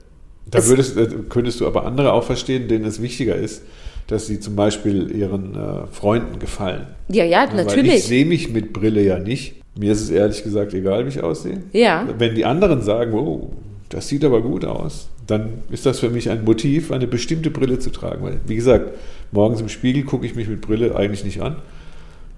Da 0.50 0.58
Es- 0.60 0.68
würdest, 0.68 0.96
äh, 0.96 1.08
könntest 1.28 1.60
du 1.60 1.66
aber 1.66 1.84
andere 1.84 2.12
auch 2.14 2.24
verstehen, 2.24 2.66
denen 2.68 2.84
es 2.86 3.02
wichtiger 3.02 3.34
ist, 3.36 3.62
dass 4.06 4.26
sie 4.26 4.40
zum 4.40 4.56
Beispiel 4.56 5.10
ihren 5.10 5.54
äh, 5.54 5.86
Freunden 5.90 6.38
gefallen. 6.38 6.86
Ja, 7.08 7.24
ja, 7.24 7.44
ich 7.44 7.52
natürlich. 7.54 8.04
sehe 8.04 8.24
mich 8.26 8.50
mit 8.52 8.72
Brille 8.72 9.02
ja 9.02 9.18
nicht. 9.18 9.54
Mir 9.78 9.92
ist 9.92 10.02
es 10.02 10.10
ehrlich 10.10 10.42
gesagt 10.42 10.74
egal, 10.74 11.04
wie 11.04 11.08
ich 11.08 11.22
aussehe. 11.22 11.62
Ja. 11.72 12.06
Wenn 12.18 12.34
die 12.34 12.44
anderen 12.44 12.82
sagen, 12.82 13.12
oh, 13.14 13.50
das 13.88 14.08
sieht 14.08 14.24
aber 14.24 14.40
gut 14.40 14.64
aus, 14.64 15.08
dann 15.26 15.62
ist 15.70 15.86
das 15.86 16.00
für 16.00 16.10
mich 16.10 16.30
ein 16.30 16.44
Motiv, 16.44 16.92
eine 16.92 17.06
bestimmte 17.06 17.50
Brille 17.50 17.78
zu 17.78 17.90
tragen. 17.90 18.24
Weil, 18.24 18.40
wie 18.46 18.56
gesagt, 18.56 18.90
morgens 19.32 19.60
im 19.60 19.68
Spiegel 19.68 20.04
gucke 20.04 20.26
ich 20.26 20.34
mich 20.34 20.48
mit 20.48 20.60
Brille 20.60 20.94
eigentlich 20.94 21.24
nicht 21.24 21.40
an. 21.40 21.56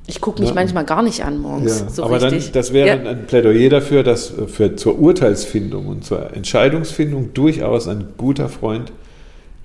Ich 0.07 0.21
gucke 0.21 0.41
mich 0.41 0.51
Ja. 0.51 0.55
manchmal 0.55 0.85
gar 0.85 1.03
nicht 1.03 1.25
an 1.25 1.39
morgens. 1.39 1.81
Ja, 1.81 1.89
so 1.91 2.05
aber 2.05 2.23
richtig. 2.23 2.45
dann, 2.45 2.53
das 2.53 2.73
wäre 2.73 3.03
ja. 3.05 3.11
ein 3.11 3.27
Plädoyer 3.27 3.69
dafür, 3.71 4.03
dass 4.05 4.31
äh, 4.39 4.47
für, 4.47 4.77
zur 4.77 4.99
Urteilsfindung 5.01 5.87
und 5.89 6.05
zur 6.05 6.33
Entscheidungsfindung 6.33 7.35
durchaus 7.35 7.89
ein 7.89 8.09
guter 8.17 8.49
Freund 8.49 8.93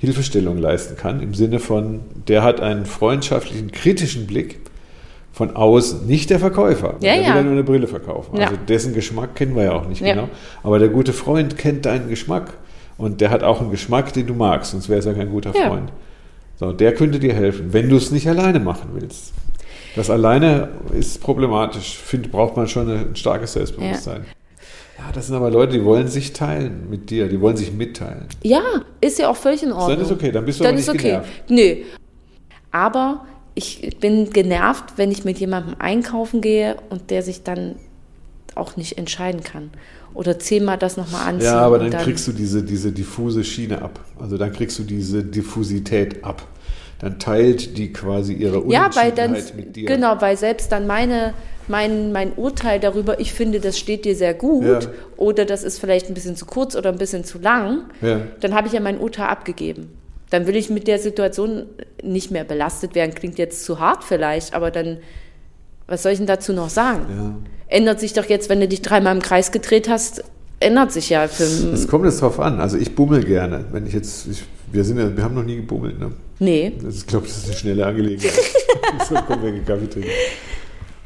Hilfestellung 0.01 0.57
leisten 0.57 0.97
kann, 0.97 1.21
im 1.21 1.35
Sinne 1.35 1.59
von, 1.59 1.99
der 2.27 2.41
hat 2.41 2.59
einen 2.59 2.87
freundschaftlichen, 2.87 3.71
kritischen 3.71 4.25
Blick 4.25 4.59
von 5.31 5.55
außen, 5.55 6.07
nicht 6.07 6.31
der 6.31 6.39
Verkäufer. 6.39 6.95
Ja, 7.01 7.13
der 7.13 7.17
will 7.17 7.21
ja. 7.21 7.35
ja 7.35 7.43
nur 7.43 7.51
eine 7.51 7.63
Brille 7.63 7.85
verkaufen. 7.85 8.35
Ja. 8.35 8.47
Also 8.47 8.57
dessen 8.67 8.95
Geschmack 8.95 9.35
kennen 9.35 9.55
wir 9.55 9.65
ja 9.65 9.73
auch 9.73 9.87
nicht 9.87 10.01
Ja. 10.01 10.15
genau. 10.15 10.29
Aber 10.63 10.79
der 10.79 10.89
gute 10.89 11.13
Freund 11.13 11.55
kennt 11.55 11.85
deinen 11.85 12.09
Geschmack 12.09 12.55
und 12.97 13.21
der 13.21 13.29
hat 13.29 13.43
auch 13.43 13.61
einen 13.61 13.69
Geschmack, 13.69 14.11
den 14.11 14.25
du 14.25 14.33
magst, 14.33 14.71
sonst 14.71 14.89
wäre 14.89 14.97
es 14.97 15.05
ja 15.05 15.13
kein 15.13 15.29
guter 15.29 15.55
Ja. 15.55 15.67
Freund. 15.67 15.91
So, 16.55 16.71
der 16.71 16.95
könnte 16.95 17.19
dir 17.19 17.35
helfen, 17.35 17.71
wenn 17.71 17.87
du 17.87 17.95
es 17.97 18.09
nicht 18.09 18.27
alleine 18.27 18.59
machen 18.59 18.89
willst. 18.93 19.33
Das 19.95 20.09
alleine 20.09 20.69
ist 20.97 21.21
problematisch. 21.21 21.95
Find, 21.95 22.31
braucht 22.31 22.57
man 22.57 22.67
schon 22.67 22.89
ein 22.89 23.15
starkes 23.15 23.53
Selbstbewusstsein. 23.53 24.25
Ja. 24.97 25.11
das 25.13 25.27
sind 25.27 25.35
aber 25.35 25.49
Leute, 25.49 25.73
die 25.73 25.83
wollen 25.85 26.07
sich 26.07 26.33
teilen 26.33 26.89
mit 26.89 27.09
dir, 27.09 27.27
die 27.27 27.41
wollen 27.41 27.57
sich 27.57 27.71
mitteilen. 27.73 28.27
ja, 28.43 28.61
ist 28.99 29.19
ja 29.19 29.29
auch 29.29 29.35
völlig 29.37 29.63
in 29.63 29.71
Ordnung. 29.71 29.89
Dann 29.97 30.05
ist 30.05 30.11
okay, 30.11 30.31
dann 30.31 30.45
bist 30.45 30.59
du 30.59 30.63
Dann 30.63 30.73
aber 30.73 30.79
ist 30.79 30.87
nicht 30.91 30.99
okay. 30.99 31.09
genervt. 31.09 31.49
Nö. 31.49 31.75
Aber 32.71 33.25
ich 33.55 33.97
bin 33.99 34.29
genervt, 34.31 34.93
wenn 34.97 35.11
ich 35.11 35.25
mit 35.25 35.39
jemandem 35.39 35.75
einkaufen 35.79 36.41
gehe 36.41 36.77
und 36.89 37.09
der 37.09 37.23
sich 37.23 37.43
dann 37.43 37.75
auch 38.55 38.77
nicht 38.77 38.97
entscheiden 38.97 39.43
kann. 39.43 39.71
Oder 40.13 40.39
zehnmal 40.39 40.77
das 40.77 40.97
nochmal 40.97 41.27
anziehen. 41.27 41.45
Ja, 41.45 41.59
aber 41.61 41.79
und 41.79 41.93
dann, 41.93 42.03
kriegst 42.03 42.27
du 42.27 42.33
diese, 42.33 42.63
diese 42.63 42.91
diffuse 42.91 43.43
Schiene 43.43 43.81
ab. 43.81 43.99
Also 44.19 44.37
dann 44.37 44.51
kriegst 44.51 44.77
du 44.77 44.83
diese 44.83 45.23
Diffusität 45.23 46.23
ab. 46.23 46.45
Dann 47.01 47.17
teilt 47.17 47.77
die 47.79 47.91
quasi 47.91 48.33
ihre 48.33 48.63
Ja, 48.71 48.89
weil 48.93 49.11
dann, 49.11 49.31
Unentschiedenheit 49.31 49.55
mit 49.55 49.75
dir. 49.75 49.85
genau, 49.87 50.21
weil 50.21 50.37
selbst 50.37 50.71
dann 50.71 50.85
meine, 50.85 51.33
mein, 51.67 52.11
mein 52.11 52.33
Urteil 52.33 52.79
darüber, 52.79 53.19
ich 53.19 53.33
finde, 53.33 53.59
das 53.59 53.79
steht 53.79 54.05
dir 54.05 54.15
sehr 54.15 54.35
gut 54.35 54.63
Ja. 54.65 54.79
oder 55.17 55.45
das 55.45 55.63
ist 55.63 55.79
vielleicht 55.79 56.09
ein 56.09 56.13
bisschen 56.13 56.35
zu 56.35 56.45
kurz 56.45 56.75
oder 56.75 56.91
ein 56.91 56.99
bisschen 56.99 57.23
zu 57.23 57.39
lang, 57.39 57.85
Ja. 58.01 58.21
dann 58.41 58.53
habe 58.53 58.67
ich 58.67 58.73
ja 58.73 58.79
mein 58.79 58.99
Urteil 58.99 59.25
abgegeben. 59.27 59.89
Dann 60.29 60.45
will 60.45 60.55
ich 60.55 60.69
mit 60.69 60.87
der 60.87 60.99
Situation 60.99 61.65
nicht 62.03 62.29
mehr 62.31 62.43
belastet 62.43 62.93
werden. 62.95 63.13
Klingt 63.15 63.37
jetzt 63.39 63.65
zu 63.65 63.79
hart 63.79 64.03
vielleicht, 64.03 64.53
aber 64.53 64.69
dann, 64.71 64.99
was 65.87 66.03
soll 66.03 66.11
ich 66.11 66.19
denn 66.19 66.27
dazu 66.27 66.53
noch 66.53 66.69
sagen? 66.69 67.05
Ja. 67.09 67.35
Ändert 67.77 67.99
sich 67.99 68.13
doch 68.13 68.25
jetzt, 68.25 68.47
wenn 68.47 68.59
du 68.59 68.67
dich 68.67 68.81
dreimal 68.83 69.15
im 69.15 69.21
Kreis 69.23 69.51
gedreht 69.51 69.89
hast, 69.89 70.23
ändert 70.59 70.91
sich 70.91 71.09
ja 71.09 71.27
für 71.27 71.43
Es 71.43 71.87
kommt 71.87 72.05
jetzt 72.05 72.21
drauf 72.21 72.39
an. 72.39 72.59
Also 72.59 72.77
ich 72.77 72.93
bummel 72.95 73.23
gerne. 73.23 73.65
Wenn 73.71 73.87
ich 73.87 73.93
jetzt, 73.93 74.27
ich, 74.27 74.43
wir 74.71 74.83
sind 74.83 74.99
ja, 74.99 75.17
wir 75.17 75.23
haben 75.23 75.33
noch 75.35 75.43
nie 75.43 75.55
gebummelt, 75.57 75.99
ne? 75.99 76.11
Nee. 76.41 76.73
Das 76.81 76.97
ich 76.97 77.07
glaube, 77.07 77.27
das 77.27 77.37
ist 77.37 77.45
eine 77.45 77.55
schnelle 77.55 77.85
Angelegenheit. 77.85 78.31
so 79.07 79.13
kommen 79.15 79.43
wir 79.43 79.61
Kaffee 79.63 79.87
trinken. 79.87 80.09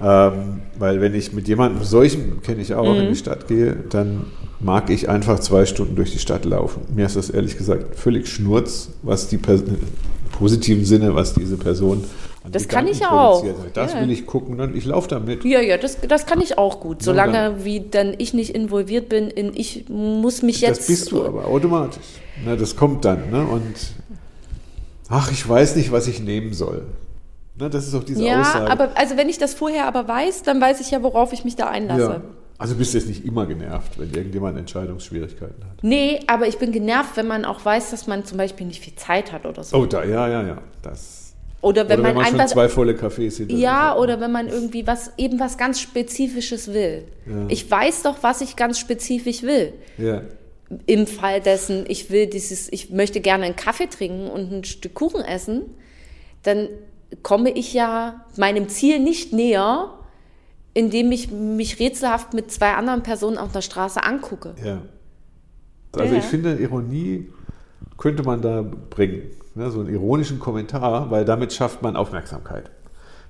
Ähm, 0.01 0.61
weil 0.79 1.01
wenn 1.01 1.13
ich 1.13 1.33
mit 1.33 1.47
jemandem 1.49 1.83
solchen, 1.83 2.41
kenne 2.41 2.61
ich 2.61 2.73
auch, 2.73 2.95
in 2.95 3.09
die 3.09 3.15
Stadt 3.15 3.47
gehe, 3.47 3.75
dann 3.89 4.27
mag 4.61 4.89
ich 4.89 5.09
einfach 5.09 5.39
zwei 5.41 5.65
Stunden 5.65 5.97
durch 5.97 6.13
die 6.13 6.19
Stadt 6.19 6.45
laufen. 6.45 6.83
Mir 6.95 7.05
ist 7.05 7.17
das 7.17 7.29
ehrlich 7.29 7.57
gesagt 7.57 7.95
völlig 7.95 8.29
schnurz, 8.29 8.89
was 9.03 9.27
die 9.27 9.37
Pers 9.37 9.61
im 9.61 9.77
positiven 10.37 10.85
Sinne, 10.85 11.15
was 11.15 11.33
diese 11.33 11.57
Person 11.57 12.05
an 12.45 12.51
Das 12.51 12.67
kann 12.69 12.85
Gedanken 12.85 13.03
ich 13.03 13.11
auch. 13.11 13.45
Das 13.73 13.93
Ja. 13.93 14.01
will 14.01 14.11
ich 14.11 14.25
gucken 14.25 14.59
und 14.61 14.75
ich 14.75 14.85
laufe 14.85 15.09
damit. 15.09 15.43
Ja, 15.43 15.59
ja, 15.59 15.77
das, 15.77 15.97
das 16.07 16.25
kann 16.25 16.39
ich 16.39 16.57
auch 16.57 16.79
gut. 16.79 16.99
Ja, 16.99 17.05
Solange 17.05 17.65
wie 17.65 17.81
dann 17.81 18.15
ich 18.17 18.33
nicht 18.33 18.55
involviert 18.55 19.09
bin 19.09 19.29
in 19.29 19.51
ich 19.53 19.85
muss 19.89 20.43
mich 20.43 20.61
jetzt. 20.61 20.81
Das 20.81 20.87
bist 20.87 21.11
du 21.11 21.25
aber 21.25 21.45
automatisch. 21.45 22.03
Ne, 22.45 22.55
das 22.57 22.75
kommt 22.75 23.05
dann. 23.05 23.31
Ne? 23.31 23.45
Und 23.45 23.73
ach, 25.09 25.31
ich 25.31 25.47
weiß 25.47 25.75
nicht, 25.75 25.91
was 25.91 26.07
ich 26.07 26.19
nehmen 26.19 26.53
soll. 26.53 26.83
Ne, 27.57 27.69
das 27.69 27.87
ist 27.87 27.95
auch 27.95 28.03
diese 28.03 28.23
Ja, 28.23 28.41
Aussage. 28.41 28.69
aber 28.71 28.89
also 28.97 29.15
wenn 29.17 29.29
ich 29.29 29.37
das 29.37 29.53
vorher 29.53 29.87
aber 29.87 30.07
weiß, 30.07 30.43
dann 30.43 30.59
weiß 30.59 30.81
ich 30.81 30.91
ja, 30.91 31.01
worauf 31.03 31.31
ich 31.33 31.45
mich 31.45 31.55
da 31.55 31.67
einlasse. 31.67 32.01
ja. 32.01 32.21
Also 32.57 32.75
bist 32.75 32.93
du 32.93 32.97
jetzt 32.99 33.07
nicht 33.09 33.25
immer 33.25 33.45
genervt, 33.45 33.99
wenn 33.99 34.13
irgendjemand 34.13 34.57
Entscheidungsschwierigkeiten 34.57 35.61
hat. 35.65 35.83
Nee, 35.83 36.21
aber 36.27 36.47
ich 36.47 36.57
bin 36.57 36.71
genervt, 36.71 37.17
wenn 37.17 37.27
man 37.27 37.43
auch 37.43 37.63
weiß, 37.65 37.91
dass 37.91 38.07
man 38.07 38.23
zum 38.23 38.37
Beispiel 38.37 38.65
nicht 38.65 38.81
viel 38.81 38.95
Zeit 38.95 39.33
hat 39.33 39.45
oder 39.45 39.61
so. 39.61 39.75
Oh, 39.77 39.85
da, 39.85 40.05
ja, 40.05 40.27
ja, 40.29 40.41
ja. 40.47 40.57
Das. 40.81 41.33
Oder 41.59 41.89
wenn 41.89 41.99
Oder 41.99 42.03
man, 42.03 42.09
wenn 42.09 42.15
man 42.15 42.25
schon 42.27 42.39
einfach. 42.39 42.53
zwei 42.53 42.69
volle 42.69 42.93
Cafés 42.93 43.37
hinter 43.37 43.55
Ja, 43.55 43.97
oder 43.97 44.21
wenn 44.21 44.31
man 44.31 44.47
irgendwie 44.47 44.87
was, 44.87 45.11
eben 45.17 45.37
was 45.39 45.57
ganz 45.57 45.81
Spezifisches 45.81 46.71
will. 46.73 47.05
Ich 47.49 47.69
weiß 47.69 48.03
doch, 48.03 48.17
was 48.21 48.39
ich 48.41 48.55
ganz 48.55 48.79
spezifisch 48.79 49.41
will. 49.43 49.73
Ja. 49.97 50.21
Im 50.87 51.05
Fall 51.07 51.41
dessen, 51.41 51.85
ich 51.87 52.09
will 52.09 52.27
dieses, 52.27 52.71
ich 52.71 52.89
möchte 52.89 53.21
gerne 53.21 53.45
einen 53.45 53.55
Kaffee 53.55 53.87
trinken 53.87 54.27
und 54.29 54.51
ein 54.51 54.63
Stück 54.63 54.95
Kuchen 54.95 55.21
essen, 55.21 55.61
dann 56.43 56.69
komme 57.21 57.51
ich 57.51 57.73
ja 57.73 58.25
meinem 58.35 58.67
Ziel 58.67 58.99
nicht 58.99 59.31
näher, 59.31 59.89
indem 60.73 61.11
ich 61.11 61.31
mich 61.31 61.79
rätselhaft 61.79 62.33
mit 62.33 62.51
zwei 62.51 62.73
anderen 62.73 63.03
Personen 63.03 63.37
auf 63.37 63.51
der 63.51 63.61
Straße 63.61 64.03
angucke. 64.03 64.55
ja. 64.63 64.81
Also 65.97 66.13
Ja. 66.13 66.19
ich 66.19 66.25
finde, 66.25 66.55
Ironie 66.57 67.29
könnte 67.97 68.23
man 68.23 68.41
da 68.41 68.61
bringen. 68.61 69.31
Ne? 69.53 69.71
So 69.71 69.79
einen 69.79 69.87
ironischen 69.93 70.39
Kommentar, 70.39 71.09
weil 71.09 71.23
damit 71.23 71.53
schafft 71.53 71.81
man 71.83 71.95
Aufmerksamkeit. 71.95 72.69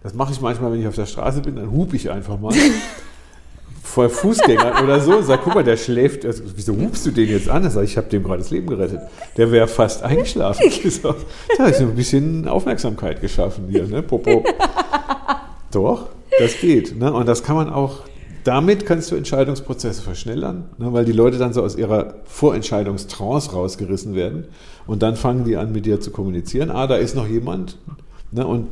Das 0.02 0.16
mache 0.16 0.32
ich 0.34 0.42
manchmal, 0.42 0.72
wenn 0.72 0.82
ich 0.82 0.88
auf 0.88 0.96
der 0.96 1.06
Straße 1.06 1.42
bin, 1.42 1.58
dann 1.58 1.72
hupe 1.72 1.96
ich 1.96 2.10
einfach 2.10 2.40
mal. 2.40 2.54
vor 3.86 4.10
Fußgängern 4.10 4.74
oder 4.84 5.00
so, 5.00 5.22
sag, 5.22 5.44
guck 5.44 5.56
mal, 5.56 5.64
der 5.64 5.78
schläft, 5.78 6.26
also, 6.26 6.44
wieso 6.56 6.76
hupst 6.76 7.06
du 7.06 7.12
den 7.12 7.30
jetzt 7.30 7.48
an? 7.48 7.64
Er 7.64 7.70
sagt, 7.70 7.88
ich 7.88 7.98
habe 7.98 8.10
dem 8.10 8.24
gerade 8.24 8.40
das 8.40 8.50
Leben 8.50 8.68
gerettet. 8.68 9.00
Der 9.38 9.52
wäre 9.52 9.68
fast 9.68 10.04
eingeschlafen. 10.04 10.66
Ich 10.66 11.02
so, 11.02 11.16
da 11.58 11.66
ist 11.66 11.80
so 11.80 11.86
ein 11.86 11.96
bisschen 11.96 12.48
Aufmerksamkeit 12.48 13.22
geschaffen 13.22 13.66
hier, 13.70 13.88
ne? 13.88 14.02
Popo. 14.02 14.44
Doch, 15.72 16.08
das 16.40 16.60
geht. 16.60 16.98
Ne? 16.98 17.14
Und 17.14 17.28
das 17.28 17.44
kann 17.44 17.56
man 17.56 17.70
auch, 17.70 18.02
damit 18.44 18.86
kannst 18.86 19.12
du 19.12 19.16
Entscheidungsprozesse 19.16 20.02
verschnellern, 20.02 20.70
ne? 20.78 20.92
weil 20.92 21.06
die 21.06 21.12
Leute 21.12 21.38
dann 21.38 21.54
so 21.54 21.62
aus 21.64 21.76
ihrer 21.76 22.16
Vorentscheidungstrance 22.26 23.52
rausgerissen 23.52 24.16
werden 24.16 24.46
und 24.88 25.04
dann 25.04 25.16
fangen 25.16 25.46
die 25.46 25.58
an, 25.58 25.72
mit 25.72 25.86
dir 25.86 26.00
zu 26.00 26.12
kommunizieren. 26.12 26.72
Ah, 26.72 26.88
da 26.88 26.96
ist 26.96 27.16
noch 27.16 27.28
jemand 27.28 27.78
ne? 28.32 28.46
und 28.46 28.68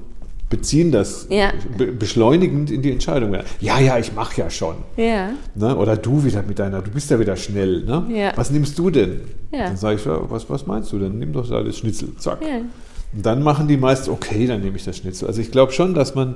beziehen 0.54 0.92
das 0.92 1.26
Ja. 1.32 1.52
be 1.78 1.88
beschleunigend 1.88 2.70
in 2.70 2.84
die 2.84 2.92
Entscheidung. 2.92 3.36
Ja, 3.60 3.80
ja, 3.80 3.98
ich 3.98 4.14
mache 4.14 4.40
ja 4.40 4.52
schon. 4.52 4.76
Ja. 4.98 5.32
Ne? 5.56 5.76
Oder 5.76 5.98
du 5.98 6.24
wieder 6.24 6.44
mit 6.44 6.60
deiner, 6.60 6.84
du 6.84 6.92
bist 6.92 7.10
ja 7.10 7.20
wieder 7.20 7.36
schnell. 7.36 7.84
Ne? 7.84 8.06
Ja. 8.10 8.32
Was 8.36 8.52
nimmst 8.52 8.78
du 8.78 8.92
denn? 8.92 9.22
Ja. 9.52 9.70
Dann 9.70 9.78
sage 9.78 9.96
ich, 9.96 10.06
was, 10.06 10.48
was 10.52 10.68
meinst 10.68 10.92
du 10.92 11.00
denn? 11.00 11.18
Nimm 11.18 11.34
doch 11.34 11.50
da 11.50 11.64
das 11.64 11.80
Schnitzel. 11.80 12.10
Zack. 12.18 12.42
Und 12.42 13.26
dann 13.26 13.42
machen 13.42 13.68
die 13.68 13.78
meist, 13.78 14.10
okay, 14.10 14.46
dann 14.46 14.62
nehme 14.62 14.78
ich 14.78 14.86
das 14.86 14.98
Schnitzel. 14.98 15.28
Also 15.28 15.42
ich 15.42 15.50
glaube 15.50 15.72
schon, 15.72 15.96
dass 15.96 16.14
man 16.14 16.36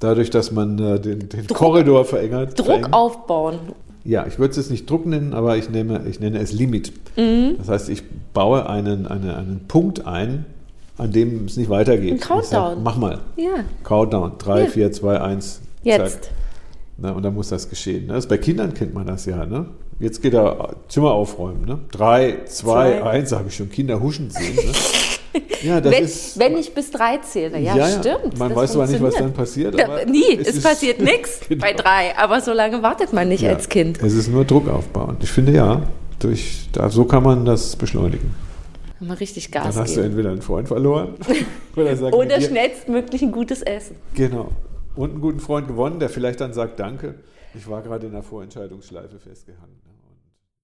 dadurch, 0.00 0.30
dass 0.30 0.50
man 0.50 0.76
äh, 0.80 0.98
den, 0.98 1.28
den 1.28 1.46
Korridor 1.46 2.04
verengert. 2.04 2.58
Druck 2.58 2.66
verengt, 2.66 2.92
aufbauen. 2.92 3.58
Ja, 4.04 4.26
ich 4.26 4.40
würde 4.40 4.50
es 4.50 4.56
jetzt 4.56 4.70
nicht 4.72 4.90
Druck 4.90 5.06
nennen, 5.06 5.32
aber 5.32 5.56
ich 5.56 5.70
nenne, 5.70 6.02
ich 6.08 6.18
nenne 6.18 6.40
es 6.40 6.52
Limit. 6.52 6.92
Mhm. 7.16 7.54
Das 7.58 7.68
heißt, 7.68 7.88
ich 7.88 8.02
baue 8.32 8.68
einen, 8.68 9.06
eine, 9.06 9.36
einen 9.36 9.60
Punkt 9.68 10.06
ein, 10.06 10.44
an 10.96 11.10
dem 11.12 11.44
es 11.46 11.56
nicht 11.56 11.68
weitergeht. 11.70 12.10
Ein 12.12 12.16
Ich 12.16 12.22
sag, 12.22 12.28
Countdown. 12.28 12.82
mach 12.82 12.96
mal. 12.96 13.20
Ja. 13.36 13.64
Countdown. 13.82 14.32
3, 14.38 14.60
Ja. 14.62 14.66
4, 14.66 14.92
2, 14.92 15.20
1. 15.20 15.60
Jetzt. 15.82 16.30
Ne, 16.96 17.12
und 17.12 17.22
dann 17.24 17.34
muss 17.34 17.48
das 17.48 17.68
geschehen. 17.68 18.06
Ne? 18.06 18.12
Das 18.14 18.26
bei 18.28 18.38
Kindern 18.38 18.72
kennt 18.72 18.94
man 18.94 19.06
das 19.06 19.26
ja. 19.26 19.44
Ne? 19.44 19.66
Jetzt 19.98 20.22
geht 20.22 20.34
er 20.34 20.70
Zimmer 20.88 21.10
aufräumen. 21.12 21.64
Ne? 21.64 21.78
Drei, 21.90 22.38
zwei, 22.46 22.98
Zwei. 23.00 23.02
eins, 23.02 23.32
habe 23.32 23.48
ich 23.48 23.56
schon 23.56 23.68
Kinder 23.70 24.00
huschen 24.00 24.30
sehen. 24.30 24.54
Ne? 24.56 24.62
Ja, 25.64 25.80
das 25.80 25.92
Wenn, 25.92 26.04
ist. 26.04 26.38
wenn 26.38 26.56
ich 26.58 26.74
bis 26.74 26.90
drei 26.92 27.16
zähle. 27.18 27.58
Ja, 27.58 27.88
stimmt. 27.88 28.38
Man 28.38 28.54
weiß 28.54 28.72
zwar 28.74 28.86
nicht, 28.86 29.02
was 29.02 29.14
dann 29.14 29.32
passiert. 29.32 29.76
Da, 29.76 30.04
nie, 30.04 30.38
es, 30.38 30.48
ist- 30.56 30.62
passiert 30.62 31.00
nichts 31.02 31.40
Genau. 31.48 31.60
bei 31.64 31.72
drei. 31.72 32.16
Aber 32.18 32.40
so 32.40 32.52
lange 32.52 32.82
wartet 32.82 33.12
man 33.12 33.28
nicht 33.28 33.40
Ja, 33.42 33.50
als 33.50 33.68
Kind. 33.68 34.00
Es 34.00 34.12
ist 34.12 34.28
nur 34.28 34.44
Druck 34.44 34.68
aufbauen. 34.68 35.16
Ich 35.20 35.30
finde 35.30 35.52
ja, 35.52 35.82
durch, 36.20 36.68
da, 36.70 36.88
so 36.90 37.04
kann 37.06 37.22
man 37.24 37.44
das 37.46 37.74
beschleunigen. 37.74 38.32
Man 39.06 39.16
richtig 39.16 39.50
Dann 39.50 39.64
Gas 39.64 39.76
hast 39.76 39.90
du 39.90 40.00
geben. 40.00 40.12
entweder 40.12 40.30
einen 40.30 40.42
Freund 40.42 40.68
verloren 40.68 41.14
oder, 41.76 41.96
sagen 41.96 42.14
Oder 42.14 42.40
schnellstmöglich 42.40 43.22
ein 43.22 43.32
gutes 43.32 43.62
Essen. 43.62 43.96
Genau. 44.14 44.50
Und 44.96 45.10
einen 45.12 45.20
guten 45.20 45.40
Freund 45.40 45.68
gewonnen, 45.68 45.98
der 45.98 46.08
vielleicht 46.08 46.40
dann 46.40 46.52
sagt 46.52 46.78
Danke. 46.78 47.16
Ich 47.54 47.68
war 47.68 47.82
gerade 47.82 48.06
in 48.06 48.12
der 48.12 48.22
Vorentscheidungsschleife 48.22 49.18
festgehangen. 49.18 49.83